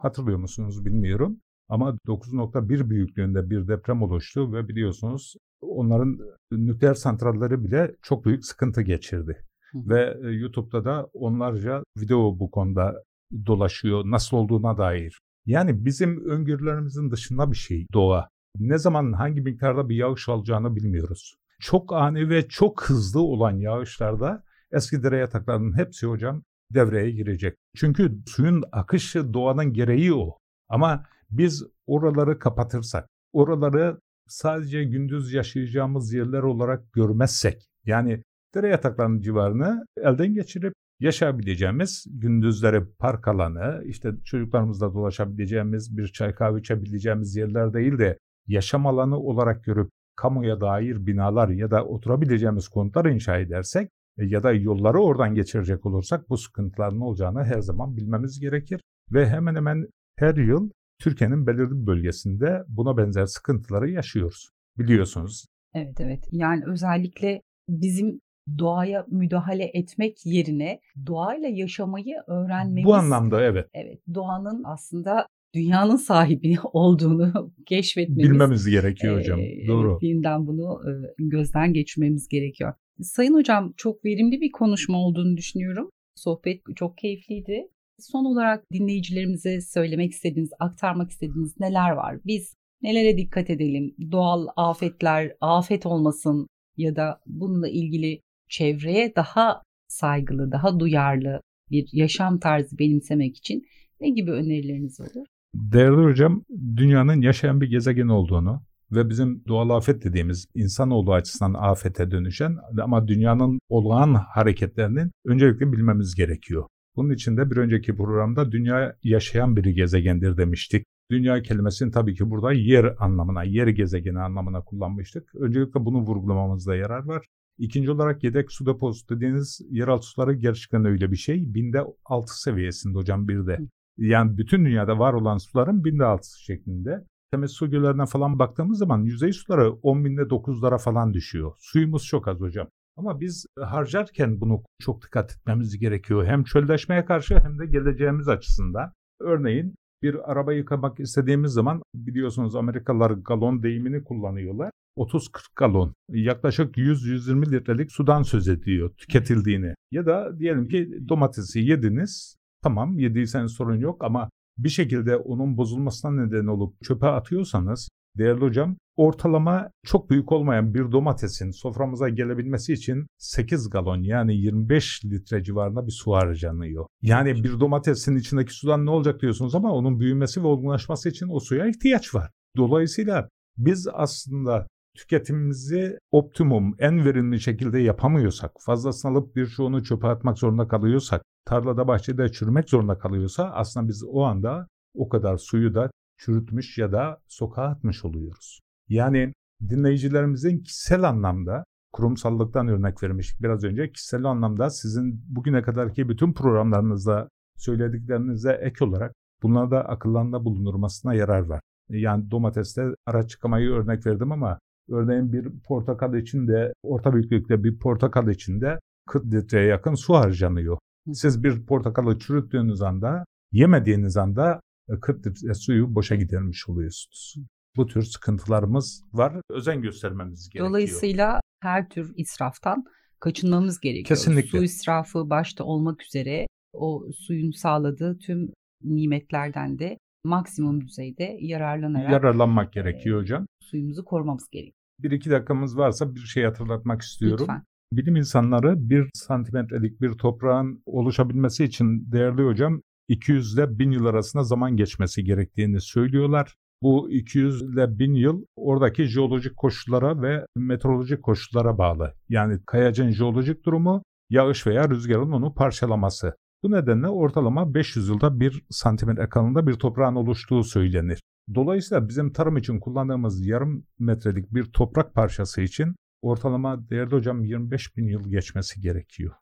Hatırlıyor 0.01 0.39
musunuz 0.39 0.86
bilmiyorum. 0.86 1.38
Ama 1.69 1.89
9.1 2.07 2.89
büyüklüğünde 2.89 3.49
bir 3.49 3.67
deprem 3.67 4.01
oluştu 4.01 4.53
ve 4.53 4.67
biliyorsunuz 4.67 5.36
onların 5.62 6.19
nükleer 6.51 6.93
santralleri 6.93 7.63
bile 7.63 7.95
çok 8.01 8.25
büyük 8.25 8.45
sıkıntı 8.45 8.81
geçirdi. 8.81 9.38
Hı. 9.71 9.77
Ve 9.89 10.17
e, 10.23 10.27
YouTube'da 10.27 10.86
da 10.86 11.07
onlarca 11.13 11.84
video 11.97 12.39
bu 12.39 12.51
konuda 12.51 13.03
dolaşıyor 13.45 14.03
nasıl 14.05 14.38
olduğuna 14.38 14.77
dair. 14.77 15.19
Yani 15.45 15.86
bizim 15.86 16.25
öngörülerimizin 16.25 17.12
dışında 17.12 17.51
bir 17.51 17.57
şey 17.57 17.86
doğa. 17.93 18.27
Ne 18.60 18.77
zaman 18.77 19.13
hangi 19.13 19.41
miktarda 19.41 19.89
bir 19.89 19.95
yağış 19.95 20.29
alacağını 20.29 20.75
bilmiyoruz. 20.75 21.36
Çok 21.62 21.93
ani 21.93 22.30
ve 22.30 22.47
çok 22.47 22.84
hızlı 22.89 23.21
olan 23.21 23.58
yağışlarda 23.58 24.43
eski 24.71 25.04
dere 25.04 25.17
yataklarının 25.17 25.78
hepsi 25.78 26.08
hocam 26.08 26.43
devreye 26.74 27.12
girecek. 27.12 27.58
Çünkü 27.76 28.19
suyun 28.28 28.63
akışı 28.71 29.34
doğanın 29.34 29.74
gereği 29.74 30.13
o. 30.13 30.38
Ama 30.69 31.06
biz 31.32 31.63
oraları 31.88 32.39
kapatırsak, 32.39 33.08
oraları 33.34 34.00
sadece 34.28 34.84
gündüz 34.84 35.34
yaşayacağımız 35.34 36.13
yerler 36.13 36.43
olarak 36.43 36.93
görmezsek, 36.93 37.65
yani 37.86 38.24
dere 38.56 38.67
yataklarının 38.67 39.21
civarını 39.21 39.86
elden 39.97 40.34
geçirip 40.34 40.74
yaşayabileceğimiz 41.00 42.06
gündüzleri 42.10 42.86
park 43.00 43.28
alanı, 43.28 43.84
işte 43.86 44.12
çocuklarımızla 44.26 44.93
dolaşabileceğimiz, 44.93 45.97
bir 45.97 46.08
çay 46.08 46.36
kahve 46.36 46.60
içebileceğimiz 46.60 47.36
yerler 47.36 47.74
değil 47.74 48.00
de 48.00 48.17
yaşam 48.47 48.88
alanı 48.88 49.17
olarak 49.17 49.63
görüp 49.63 49.89
kamuya 50.15 50.62
dair 50.62 51.06
binalar 51.06 51.50
ya 51.50 51.71
da 51.71 51.86
oturabileceğimiz 51.86 52.67
konutlar 52.67 53.06
inşa 53.06 53.38
edersek 53.38 53.89
e, 54.17 54.26
ya 54.26 54.43
da 54.43 54.52
yolları 54.52 55.00
oradan 55.00 55.36
geçirecek 55.36 55.86
olursak 55.86 56.30
bu 56.30 56.38
sıkıntıların 56.38 57.00
olacağını 57.00 57.43
her 57.43 57.60
zaman 57.60 57.97
bilmemiz 57.97 58.39
gerekir. 58.39 58.82
Ve 59.12 59.30
hemen 59.30 59.56
hemen 59.56 59.88
her 60.17 60.36
yıl 60.36 60.69
Türkiye'nin 61.00 61.47
belirli 61.47 61.71
bir 61.71 61.88
bölgesinde 61.88 62.63
buna 62.67 62.97
benzer 62.97 63.26
sıkıntıları 63.26 63.89
yaşıyoruz. 63.89 64.50
Biliyorsunuz. 64.78 65.45
Evet 65.74 66.00
evet. 66.00 66.28
Yani 66.32 66.63
özellikle 66.67 67.41
bizim 67.69 68.19
doğaya 68.60 69.06
müdahale 69.08 69.71
etmek 69.74 70.26
yerine 70.26 70.80
doğayla 71.08 71.47
yaşamayı 71.47 72.15
öğrenmemiz. 72.28 72.86
Bu 72.86 72.95
anlamda 72.95 73.41
evet. 73.41 73.67
Evet. 73.74 74.00
Doğanın 74.13 74.63
aslında 74.65 75.28
dünyanın 75.56 75.96
sahibi 75.96 76.56
olduğunu 76.74 77.54
keşfetmemiz. 77.66 78.30
Bilmemiz 78.32 78.68
gerekiyor 78.68 79.20
hocam. 79.20 79.40
E, 79.40 79.68
Doğru. 79.68 80.00
Yeniden 80.02 80.48
bunu 80.48 80.82
e, 80.90 80.92
gözden 81.20 81.74
geçirmemiz 81.74 82.28
gerekiyor. 82.28 82.74
Sayın 83.02 83.34
hocam 83.34 83.74
çok 83.78 84.06
verimli 84.06 84.42
bir 84.42 84.52
konuşma 84.52 84.98
olduğunu 84.98 85.38
düşünüyorum. 85.38 85.90
Sohbet 86.16 86.62
çok 86.76 86.98
keyifliydi. 86.98 87.68
Son 88.00 88.26
olarak 88.26 88.72
dinleyicilerimize 88.74 89.62
söylemek 89.62 90.12
istediğiniz, 90.12 90.52
aktarmak 90.60 91.12
istediğiniz 91.12 91.60
neler 91.60 91.92
var? 91.92 92.18
Biz 92.26 92.56
nelere 92.82 93.18
dikkat 93.18 93.50
edelim? 93.50 93.96
Doğal 94.12 94.48
afetler, 94.56 95.32
afet 95.42 95.86
olmasın 95.86 96.48
ya 96.78 96.96
da 96.96 97.22
bununla 97.28 97.70
ilgili 97.70 98.22
çevreye 98.50 99.16
daha 99.16 99.62
saygılı, 99.88 100.52
daha 100.52 100.80
duyarlı 100.80 101.42
bir 101.72 101.90
yaşam 101.94 102.40
tarzı 102.40 102.80
benimsemek 102.80 103.38
için 103.38 103.66
ne 104.00 104.10
gibi 104.10 104.32
önerileriniz 104.32 105.00
olur? 105.00 105.28
Değerli 105.54 106.04
hocam, 106.04 106.44
dünyanın 106.76 107.22
yaşayan 107.22 107.62
bir 107.62 107.70
gezegen 107.70 108.08
olduğunu 108.08 108.62
ve 108.92 109.10
bizim 109.10 109.44
doğal 109.48 109.70
afet 109.70 110.04
dediğimiz 110.04 110.48
insanoğlu 110.56 111.14
açısından 111.14 111.54
afete 111.54 112.12
dönüşen 112.12 112.58
ama 112.82 113.08
dünyanın 113.08 113.60
olağan 113.70 114.14
hareketlerinin 114.14 115.12
öncelikle 115.26 115.72
bilmemiz 115.72 116.16
gerekiyor. 116.16 116.66
Bunun 116.96 117.14
için 117.14 117.38
de 117.38 117.52
bir 117.52 117.58
önceki 117.58 117.96
programda 117.96 118.52
dünya 118.52 118.96
yaşayan 119.04 119.56
bir 119.56 119.66
gezegendir 119.66 120.38
demiştik. 120.38 120.86
Dünya 121.12 121.42
kelimesini 121.42 121.92
tabii 121.92 122.16
ki 122.16 122.30
burada 122.30 122.54
yer 122.54 122.96
anlamına, 123.00 123.44
yer 123.44 123.68
gezegeni 123.68 124.20
anlamına 124.20 124.62
kullanmıştık. 124.62 125.36
Öncelikle 125.36 125.86
bunu 125.86 126.02
vurgulamamızda 126.02 126.76
yarar 126.76 127.06
var. 127.06 127.26
İkinci 127.58 127.92
olarak 127.92 128.24
yedek 128.24 128.52
su 128.52 128.66
deposu 128.66 129.10
dediğiniz 129.10 129.62
yeraltı 129.70 130.08
suları 130.08 130.34
gerçekten 130.34 130.86
öyle 130.86 131.12
bir 131.12 131.18
şey. 131.18 131.54
Binde 131.54 131.82
altı 132.06 132.42
seviyesinde 132.42 132.98
hocam 132.98 133.28
bir 133.28 133.48
de. 133.48 133.60
Yani 133.97 134.38
bütün 134.38 134.65
dünyada 134.65 134.99
var 134.99 135.13
olan 135.13 135.38
suların 135.38 135.84
binde 135.84 136.06
altısı 136.06 136.43
şeklinde. 136.43 137.06
Temiz 137.32 137.51
su 137.51 137.69
göllerine 137.69 138.06
falan 138.06 138.39
baktığımız 138.39 138.77
zaman 138.77 139.04
yüzey 139.04 139.34
suları 139.34 139.71
10 139.71 140.06
binde 140.06 140.21
9'lara 140.21 140.84
falan 140.84 141.13
düşüyor. 141.13 141.54
Suyumuz 141.60 142.06
çok 142.06 142.27
az 142.27 142.39
hocam. 142.39 142.67
Ama 142.97 143.19
biz 143.19 143.45
harcarken 143.60 144.41
bunu 144.41 144.63
çok 144.80 145.01
dikkat 145.04 145.32
etmemiz 145.32 145.80
gerekiyor. 145.80 146.25
Hem 146.25 146.43
çölleşmeye 146.43 147.06
karşı 147.06 147.39
hem 147.39 147.60
de 147.60 147.65
geleceğimiz 147.65 148.27
açısından. 148.27 148.93
Örneğin 149.19 149.75
bir 150.04 150.32
araba 150.32 150.54
yıkamak 150.54 150.99
istediğimiz 150.99 151.51
zaman 151.51 151.82
biliyorsunuz 151.95 152.56
Amerikalılar 152.56 153.12
galon 153.12 153.63
deyimini 153.63 154.04
kullanıyorlar. 154.04 154.71
30-40 154.97 155.27
galon 155.56 155.93
yaklaşık 156.10 156.77
100-120 156.77 157.51
litrelik 157.51 157.91
sudan 157.91 158.21
söz 158.21 158.47
ediyor 158.47 158.91
tüketildiğini. 158.97 159.73
Ya 159.91 160.06
da 160.06 160.39
diyelim 160.39 160.67
ki 160.67 160.99
domatesi 161.10 161.60
yediniz 161.60 162.38
tamam 162.63 163.00
yediyseniz 163.00 163.52
sorun 163.52 163.78
yok 163.80 164.04
ama 164.04 164.30
bir 164.58 164.69
şekilde 164.69 165.17
onun 165.17 165.58
bozulmasına 165.58 166.12
neden 166.12 166.47
olup 166.47 166.82
çöpe 166.84 167.08
atıyorsanız 167.08 167.89
değerli 168.17 168.41
hocam 168.41 168.78
ortalama 168.95 169.71
çok 169.86 170.10
büyük 170.10 170.32
olmayan 170.32 170.74
bir 170.74 170.91
domatesin 170.91 171.52
soframıza 171.52 172.10
gelebilmesi 172.10 172.74
için 172.74 173.08
8 173.17 173.69
galon 173.69 174.04
yani 174.04 174.36
25 174.36 175.06
litre 175.06 175.43
civarında 175.43 175.88
bir 175.88 175.91
su 175.91 176.12
harcanıyor. 176.12 176.86
Yani 177.02 177.43
bir 177.43 177.60
domatesin 177.60 178.15
içindeki 178.15 178.54
sudan 178.54 178.86
ne 178.86 178.89
olacak 178.89 179.21
diyorsunuz 179.21 179.56
ama 179.56 179.71
onun 179.71 180.00
büyümesi 180.00 180.43
ve 180.43 180.47
olgunlaşması 180.47 181.10
için 181.10 181.28
o 181.30 181.39
suya 181.39 181.67
ihtiyaç 181.67 182.15
var. 182.15 182.32
Dolayısıyla 182.58 183.30
biz 183.58 183.88
aslında 183.93 184.67
tüketimimizi 184.97 185.97
optimum, 186.12 186.76
en 186.80 187.06
verimli 187.06 187.39
şekilde 187.39 187.80
yapamıyorsak, 187.80 188.52
fazlasını 188.65 189.12
alıp 189.12 189.36
bir 189.36 189.47
çoğunu 189.47 189.84
çöpe 189.84 190.08
atmak 190.08 190.38
zorunda 190.38 190.67
kalıyorsak, 190.67 191.21
tarlada 191.45 191.88
bahçede 191.88 192.32
çürümek 192.32 192.69
zorunda 192.69 192.97
kalıyorsa 192.97 193.51
aslında 193.51 193.88
biz 193.88 194.04
o 194.08 194.23
anda 194.23 194.67
o 194.95 195.10
kadar 195.10 195.38
suyu 195.38 195.75
da 195.75 195.91
çürütmüş 196.17 196.77
ya 196.77 196.91
da 196.91 197.17
sokağa 197.27 197.63
atmış 197.63 198.06
oluyoruz. 198.06 198.60
Yani 198.89 199.34
dinleyicilerimizin 199.69 200.60
kişisel 200.60 201.04
anlamda 201.04 201.63
kurumsallıktan 201.91 202.67
örnek 202.67 203.04
vermiş 203.04 203.41
biraz 203.41 203.63
önce 203.63 203.91
kişisel 203.91 204.23
anlamda 204.23 204.69
sizin 204.69 205.23
bugüne 205.27 205.62
kadarki 205.62 206.10
bütün 206.10 206.34
programlarınızda 206.34 207.30
söylediklerinize 207.58 208.51
ek 208.51 208.86
olarak 208.86 209.13
bunlarda 209.43 209.86
akıllarında 209.86 210.45
bulundurmasına 210.45 211.13
yarar 211.13 211.39
var. 211.39 211.62
Yani 211.89 212.32
domateste 212.32 212.86
araç 213.06 213.30
çıkamayı 213.30 213.69
örnek 213.69 214.06
verdim 214.06 214.32
ama 214.32 214.60
örneğin 214.89 215.34
bir 215.34 215.49
portakal 215.60 216.15
için 216.15 216.47
de 216.47 216.73
orta 216.84 217.13
büyüklükte 217.13 217.63
bir 217.63 217.80
portakal 217.80 218.27
için 218.27 218.62
de 218.62 218.80
40 219.08 219.25
litreye 219.25 219.67
yakın 219.67 219.95
su 219.95 220.13
harcanıyor. 220.13 220.77
Siz 221.14 221.44
bir 221.44 221.66
portakalı 221.66 222.20
çürüttüğünüz 222.20 222.82
anda 222.82 223.26
yemediğiniz 223.52 224.18
anda 224.18 224.62
40 225.02 225.28
litre 225.28 225.54
suyu 225.54 225.96
boşa 225.96 226.16
gidermiş 226.16 226.70
oluyorsunuz. 226.70 227.36
Bu 227.76 227.88
tür 227.88 228.04
sıkıntılarımız 228.04 229.04
var. 229.14 229.42
Özen 229.50 229.82
göstermemiz 229.82 230.50
gerekiyor. 230.50 230.70
Dolayısıyla 230.70 231.42
her 231.62 231.90
tür 231.90 232.14
israftan 232.16 232.86
kaçınmamız 233.20 233.80
gerekiyor. 233.80 234.06
Kesinlikle. 234.06 234.60
Su 234.60 234.64
israfı 234.64 235.30
başta 235.30 235.64
olmak 235.64 236.04
üzere 236.04 236.48
o 236.74 237.08
suyun 237.28 237.52
sağladığı 237.52 238.18
tüm 238.18 238.54
nimetlerden 238.84 239.80
de 239.80 239.98
maksimum 240.24 240.82
düzeyde 240.82 241.38
yararlanarak 241.40 242.12
yararlanmak 242.12 242.74
gerekiyor 242.74 243.18
e, 243.18 243.22
hocam. 243.22 243.48
Suyumuzu 243.62 244.06
korumamız 244.06 244.50
gerekiyor. 244.52 244.76
Bir 245.00 245.12
iki 245.12 245.30
dakikamız 245.30 245.78
varsa 245.78 246.16
bir 246.16 246.20
şey 246.20 246.44
hatırlatmak 246.44 247.02
istiyorum. 247.02 247.40
Lütfen. 247.42 247.64
Bilim 247.93 248.15
insanları 248.15 248.89
bir 248.89 249.10
santimetrelik 249.13 250.01
bir 250.01 250.12
toprağın 250.12 250.84
oluşabilmesi 250.86 251.63
için 251.63 252.12
değerli 252.12 252.43
hocam 252.43 252.82
200 253.08 253.54
ile 253.54 253.80
1000 253.80 253.91
yıl 253.91 254.06
arasında 254.06 254.43
zaman 254.43 254.77
geçmesi 254.77 255.23
gerektiğini 255.23 255.82
söylüyorlar. 255.82 256.56
Bu 256.84 257.12
200 257.12 257.62
ile 257.62 257.99
1000 257.99 258.13
yıl 258.13 258.45
oradaki 258.56 259.04
jeolojik 259.04 259.58
koşullara 259.58 260.21
ve 260.21 260.45
meteorolojik 260.58 261.23
koşullara 261.23 261.77
bağlı. 261.77 262.13
Yani 262.30 262.60
kayacın 262.65 263.10
jeolojik 263.10 263.65
durumu, 263.65 264.04
yağış 264.30 264.67
veya 264.67 264.89
rüzgarın 264.89 265.32
onu 265.32 265.54
parçalaması. 265.54 266.36
Bu 266.63 266.71
nedenle 266.71 267.08
ortalama 267.08 267.73
500 267.73 268.10
yılda 268.10 268.39
bir 268.39 268.63
santimetre 268.69 269.30
kalınlığında 269.30 269.67
bir 269.67 269.73
toprağın 269.73 270.15
oluştuğu 270.15 270.63
söylenir. 270.63 271.21
Dolayısıyla 271.56 272.08
bizim 272.08 272.34
tarım 272.34 272.58
için 272.58 272.80
kullandığımız 272.80 273.47
yarım 273.47 273.86
metrelik 273.99 274.54
bir 274.54 274.63
toprak 274.63 275.13
parçası 275.13 275.62
için 275.62 275.95
ortalama 276.21 276.89
değerli 276.89 277.15
hocam 277.15 277.43
25 277.43 277.97
bin 277.97 278.07
yıl 278.07 278.29
geçmesi 278.29 278.81
gerekiyor. 278.81 279.34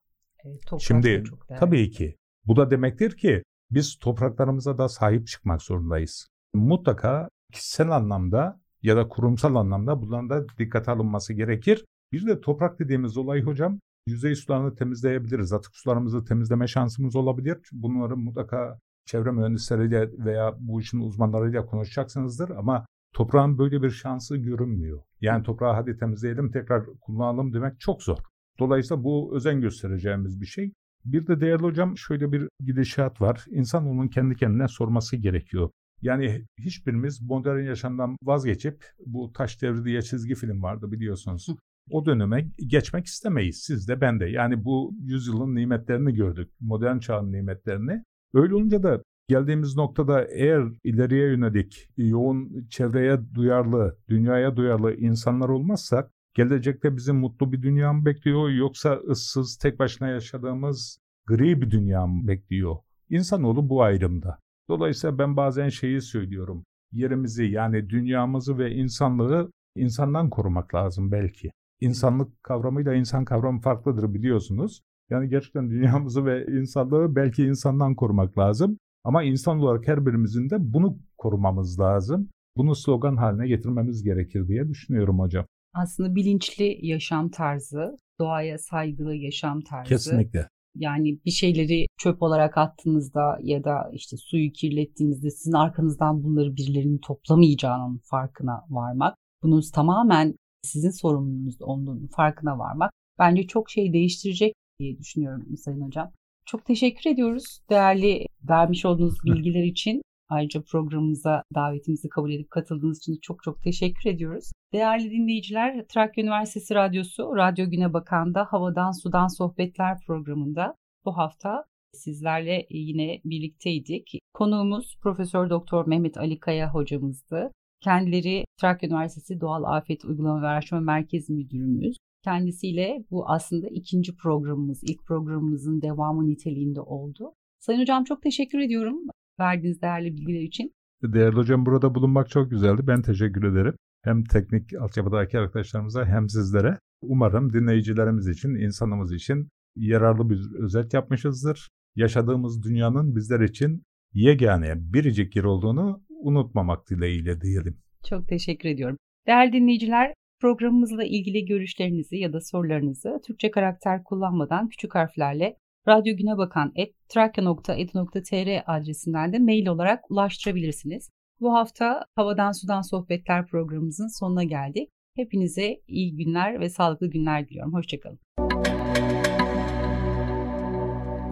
Evet, 0.46 0.60
Şimdi 0.80 1.24
tabii 1.60 1.92
ki 1.92 2.16
bu 2.46 2.56
da 2.56 2.72
demektir 2.72 3.18
ki 3.18 3.44
biz 3.72 3.98
topraklarımıza 3.98 4.78
da 4.78 4.90
sahip 4.90 5.28
çıkmak 5.28 5.62
zorundayız. 5.62 6.28
Mutlaka 6.54 7.30
kişisel 7.54 7.90
anlamda 7.90 8.60
ya 8.82 8.98
da 8.98 9.08
kurumsal 9.08 9.56
anlamda 9.56 10.02
bunların 10.02 10.30
da 10.30 10.46
dikkate 10.58 10.92
alınması 10.92 11.34
gerekir. 11.34 11.86
Bir 12.12 12.28
de 12.28 12.42
toprak 12.42 12.80
dediğimiz 12.80 13.18
olay 13.18 13.42
hocam 13.42 13.80
yüzey 14.08 14.36
sularını 14.36 14.76
temizleyebiliriz. 14.76 15.54
Atık 15.54 15.76
sularımızı 15.76 16.26
temizleme 16.26 16.68
şansımız 16.68 17.16
olabilir. 17.16 17.58
Bunları 17.72 18.18
mutlaka 18.18 18.80
çevre 19.06 19.32
mühendisleriyle 19.32 20.10
veya 20.26 20.56
bu 20.60 20.82
işin 20.82 21.00
uzmanlarıyla 21.00 21.66
konuşacaksınızdır 21.66 22.50
ama 22.50 22.86
toprağın 23.14 23.58
böyle 23.58 23.82
bir 23.82 23.90
şansı 23.90 24.38
görünmüyor. 24.38 25.02
Yani 25.22 25.44
toprağı 25.44 25.74
hadi 25.74 25.98
temizleyelim 25.98 26.52
tekrar 26.52 26.86
kullanalım 27.02 27.54
demek 27.54 27.80
çok 27.80 28.04
zor. 28.04 28.18
Dolayısıyla 28.60 29.04
bu 29.04 29.36
özen 29.36 29.62
göstereceğimiz 29.62 30.42
bir 30.42 30.46
şey. 30.46 30.74
Bir 31.06 31.28
de 31.28 31.42
değerli 31.42 31.64
hocam 31.64 31.98
şöyle 31.98 32.32
bir 32.32 32.50
gidişat 32.66 33.22
var. 33.22 33.46
İnsan 33.50 33.88
onun 33.88 34.08
kendi 34.08 34.36
kendine 34.36 34.68
sorması 34.68 35.18
gerekiyor. 35.18 35.70
Yani 36.02 36.46
hiçbirimiz 36.60 37.22
modern 37.22 37.60
yaşamdan 37.60 38.16
vazgeçip 38.24 38.86
bu 39.06 39.34
taş 39.34 39.62
devri 39.62 39.86
diye 39.86 40.02
çizgi 40.02 40.36
film 40.36 40.64
vardı 40.64 40.92
biliyorsunuz. 40.92 41.48
O 41.92 42.06
döneme 42.06 42.50
geçmek 42.68 43.06
istemeyiz. 43.06 43.64
Siz 43.68 43.88
de 43.88 44.02
ben 44.02 44.20
de. 44.20 44.26
Yani 44.26 44.66
bu 44.66 44.94
yüzyılın 45.02 45.56
nimetlerini 45.56 46.14
gördük. 46.14 46.52
Modern 46.60 47.00
çağın 47.00 47.32
nimetlerini. 47.32 48.04
Öyle 48.34 48.56
olunca 48.56 48.84
da 48.84 49.04
geldiğimiz 49.30 49.78
noktada 49.78 50.26
eğer 50.26 50.64
ileriye 50.84 51.28
yönelik 51.28 51.90
yoğun 51.98 52.68
çevreye 52.70 53.20
duyarlı, 53.36 53.98
dünyaya 54.10 54.56
duyarlı 54.56 54.94
insanlar 54.96 55.50
olmazsak 55.50 56.12
gelecekte 56.34 56.98
bizi 56.98 57.14
mutlu 57.14 57.52
bir 57.52 57.62
dünya 57.62 57.94
mı 57.94 58.06
bekliyor 58.06 58.50
yoksa 58.50 58.94
ıssız 58.94 59.58
tek 59.58 59.80
başına 59.80 60.08
yaşadığımız 60.08 61.00
gri 61.26 61.62
bir 61.62 61.72
dünya 61.72 62.08
mı 62.08 62.28
bekliyor? 62.28 62.76
İnsanoğlu 63.10 63.70
bu 63.70 63.84
ayrımda. 63.84 64.40
Dolayısıyla 64.70 65.18
ben 65.18 65.38
bazen 65.38 65.70
şeyi 65.70 66.02
söylüyorum. 66.02 66.66
Yerimizi 66.92 67.46
yani 67.46 67.90
dünyamızı 67.90 68.58
ve 68.58 68.72
insanlığı 68.72 69.52
insandan 69.76 70.30
korumak 70.30 70.76
lazım 70.76 71.12
belki. 71.12 71.52
İnsanlık 71.82 72.44
kavramıyla 72.44 72.94
insan 72.94 73.26
kavramı 73.26 73.62
farklıdır 73.62 74.14
biliyorsunuz. 74.14 74.82
Yani 75.10 75.30
gerçekten 75.30 75.70
dünyamızı 75.70 76.26
ve 76.26 76.46
insanlığı 76.46 77.16
belki 77.16 77.44
insandan 77.44 77.96
korumak 77.96 78.38
lazım. 78.38 78.80
Ama 79.04 79.24
insan 79.24 79.60
olarak 79.60 79.88
her 79.88 80.06
birimizin 80.06 80.50
de 80.50 80.56
bunu 80.60 80.98
korumamız 81.18 81.80
lazım. 81.80 82.30
Bunu 82.58 82.76
slogan 82.76 83.16
haline 83.16 83.48
getirmemiz 83.48 84.04
gerekir 84.04 84.48
diye 84.48 84.68
düşünüyorum 84.68 85.20
hocam. 85.20 85.46
Aslında 85.74 86.16
bilinçli 86.16 86.80
yaşam 86.82 87.30
tarzı, 87.30 87.98
doğaya 88.20 88.58
saygılı 88.58 89.16
yaşam 89.16 89.62
tarzı. 89.62 89.90
Kesinlikle. 89.90 90.48
Yani 90.76 91.20
bir 91.26 91.32
şeyleri 91.32 91.88
çöp 91.98 92.22
olarak 92.22 92.58
attığınızda 92.58 93.38
ya 93.42 93.64
da 93.64 93.90
işte 93.94 94.18
suyu 94.18 94.52
kirlettiğinizde 94.52 95.30
sizin 95.30 95.54
arkanızdan 95.54 96.24
bunları 96.24 96.56
birilerinin 96.56 96.98
toplamayacağının 96.98 98.02
farkına 98.04 98.62
varmak. 98.70 99.16
Bunun 99.44 99.62
tamamen 99.74 100.36
sizin 100.64 100.90
sorumluluğunuz 100.90 101.62
olduğunun 101.62 102.08
farkına 102.08 102.60
varmak 102.60 102.92
bence 103.20 103.44
çok 103.44 103.70
şey 103.70 103.94
değiştirecek 103.94 104.54
diye 104.80 104.98
düşünüyorum 104.98 105.58
Sayın 105.58 105.82
Hocam. 105.82 106.12
Çok 106.52 106.66
teşekkür 106.66 107.10
ediyoruz 107.10 107.60
değerli 107.70 108.26
vermiş 108.50 108.86
olduğunuz 108.86 109.16
bilgiler 109.26 109.64
için. 109.64 110.02
Ayrıca 110.30 110.62
programımıza 110.62 111.44
davetimizi 111.56 112.10
kabul 112.10 112.32
edip 112.32 112.52
katıldığınız 112.52 112.98
için 112.98 113.20
çok 113.22 113.44
çok 113.44 113.64
teşekkür 113.64 114.10
ediyoruz. 114.10 114.52
Değerli 114.74 115.12
dinleyiciler, 115.12 115.86
Trakya 115.88 116.24
Üniversitesi 116.24 116.76
Radyosu 116.76 117.36
Radyo 117.36 117.70
Güne 117.70 117.94
Bakan'da 117.94 118.46
Havadan 118.46 118.92
Sudan 118.92 119.28
Sohbetler 119.28 119.98
programında 120.08 120.76
bu 121.06 121.18
hafta 121.18 121.64
sizlerle 121.94 122.66
yine 122.70 123.22
birlikteydik. 123.26 124.20
Konuğumuz 124.34 124.98
Profesör 125.02 125.50
Doktor 125.50 125.88
Mehmet 125.88 126.18
Ali 126.18 126.40
Kaya 126.40 126.74
hocamızdı. 126.74 127.52
Kendileri 127.84 128.46
Trakya 128.62 128.90
Üniversitesi 128.90 129.42
Doğal 129.42 129.64
Afet 129.64 130.06
Uygulama 130.06 130.42
ve 130.42 130.48
Araştırma 130.48 130.82
Merkezi 130.82 131.34
Müdürümüz. 131.34 131.98
Kendisiyle 132.24 133.06
bu 133.12 133.30
aslında 133.30 133.68
ikinci 133.68 134.16
programımız, 134.16 134.84
ilk 134.84 135.06
programımızın 135.08 135.82
devamı 135.82 136.28
niteliğinde 136.28 136.82
oldu. 136.82 137.34
Sayın 137.60 137.82
Hocam 137.82 138.04
çok 138.04 138.22
teşekkür 138.24 138.60
ediyorum 138.60 138.98
verdiğiniz 139.40 139.82
değerli 139.82 140.14
bilgiler 140.14 140.42
için. 140.42 140.72
Değerli 141.04 141.36
hocam 141.36 141.66
burada 141.66 141.96
bulunmak 141.96 142.30
çok 142.30 142.52
güzeldi. 142.52 142.82
Ben 142.88 143.02
teşekkür 143.02 143.44
ederim. 143.44 143.74
Hem 144.04 144.24
teknik 144.24 144.74
altyapıdaki 144.74 145.40
arkadaşlarımıza 145.40 146.06
hem 146.06 146.30
sizlere. 146.30 146.80
Umarım 147.02 147.54
dinleyicilerimiz 147.54 148.28
için, 148.28 148.50
insanımız 148.50 149.14
için 149.14 149.50
yararlı 149.76 150.30
bir 150.30 150.64
özet 150.64 150.94
yapmışızdır. 150.94 151.70
Yaşadığımız 151.96 152.64
dünyanın 152.64 153.16
bizler 153.16 153.40
için 153.40 153.84
yegane, 154.14 154.74
biricik 154.94 155.36
yer 155.36 155.44
olduğunu 155.44 156.02
unutmamak 156.10 156.90
dileğiyle 156.90 157.42
diyelim. 157.42 157.78
Çok 158.10 158.28
teşekkür 158.28 158.70
ediyorum. 158.70 158.98
Değerli 159.28 159.54
dinleyiciler, 159.54 160.14
programımızla 160.40 161.04
ilgili 161.04 161.46
görüşlerinizi 161.46 162.18
ya 162.18 162.34
da 162.34 162.42
sorularınızı 162.42 163.22
Türkçe 163.28 163.52
karakter 163.52 164.04
kullanmadan 164.04 164.70
küçük 164.70 164.96
harflerle 164.96 165.58
Radyo 165.88 166.16
Güne 166.16 166.38
Bakan 166.38 166.72
et 166.76 166.94
trakya.edu.tr 167.10 168.64
adresinden 168.78 169.34
de 169.34 169.40
mail 169.40 169.68
olarak 169.68 170.12
ulaştırabilirsiniz. 170.12 171.10
Bu 171.42 171.54
hafta 171.54 172.06
Havadan 172.16 172.52
Sudan 172.52 172.82
Sohbetler 172.82 173.48
programımızın 173.48 174.20
sonuna 174.20 174.44
geldik. 174.44 174.90
Hepinize 175.16 175.82
iyi 175.88 176.16
günler 176.16 176.60
ve 176.60 176.70
sağlıklı 176.70 177.10
günler 177.10 177.48
diliyorum. 177.48 177.74
Hoşçakalın. 177.74 178.20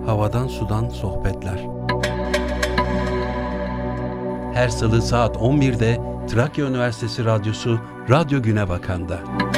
Havadan 0.05 0.47
Sudan 0.47 0.89
Sohbetler 0.89 1.65
Her 4.53 4.69
salı 4.69 5.01
saat 5.01 5.35
11'de 5.35 5.97
Trakya 6.27 6.69
Üniversitesi 6.69 7.25
Radyosu 7.25 7.79
Radyo 8.09 8.41
Güne 8.41 8.69
Bakan'da. 8.69 9.56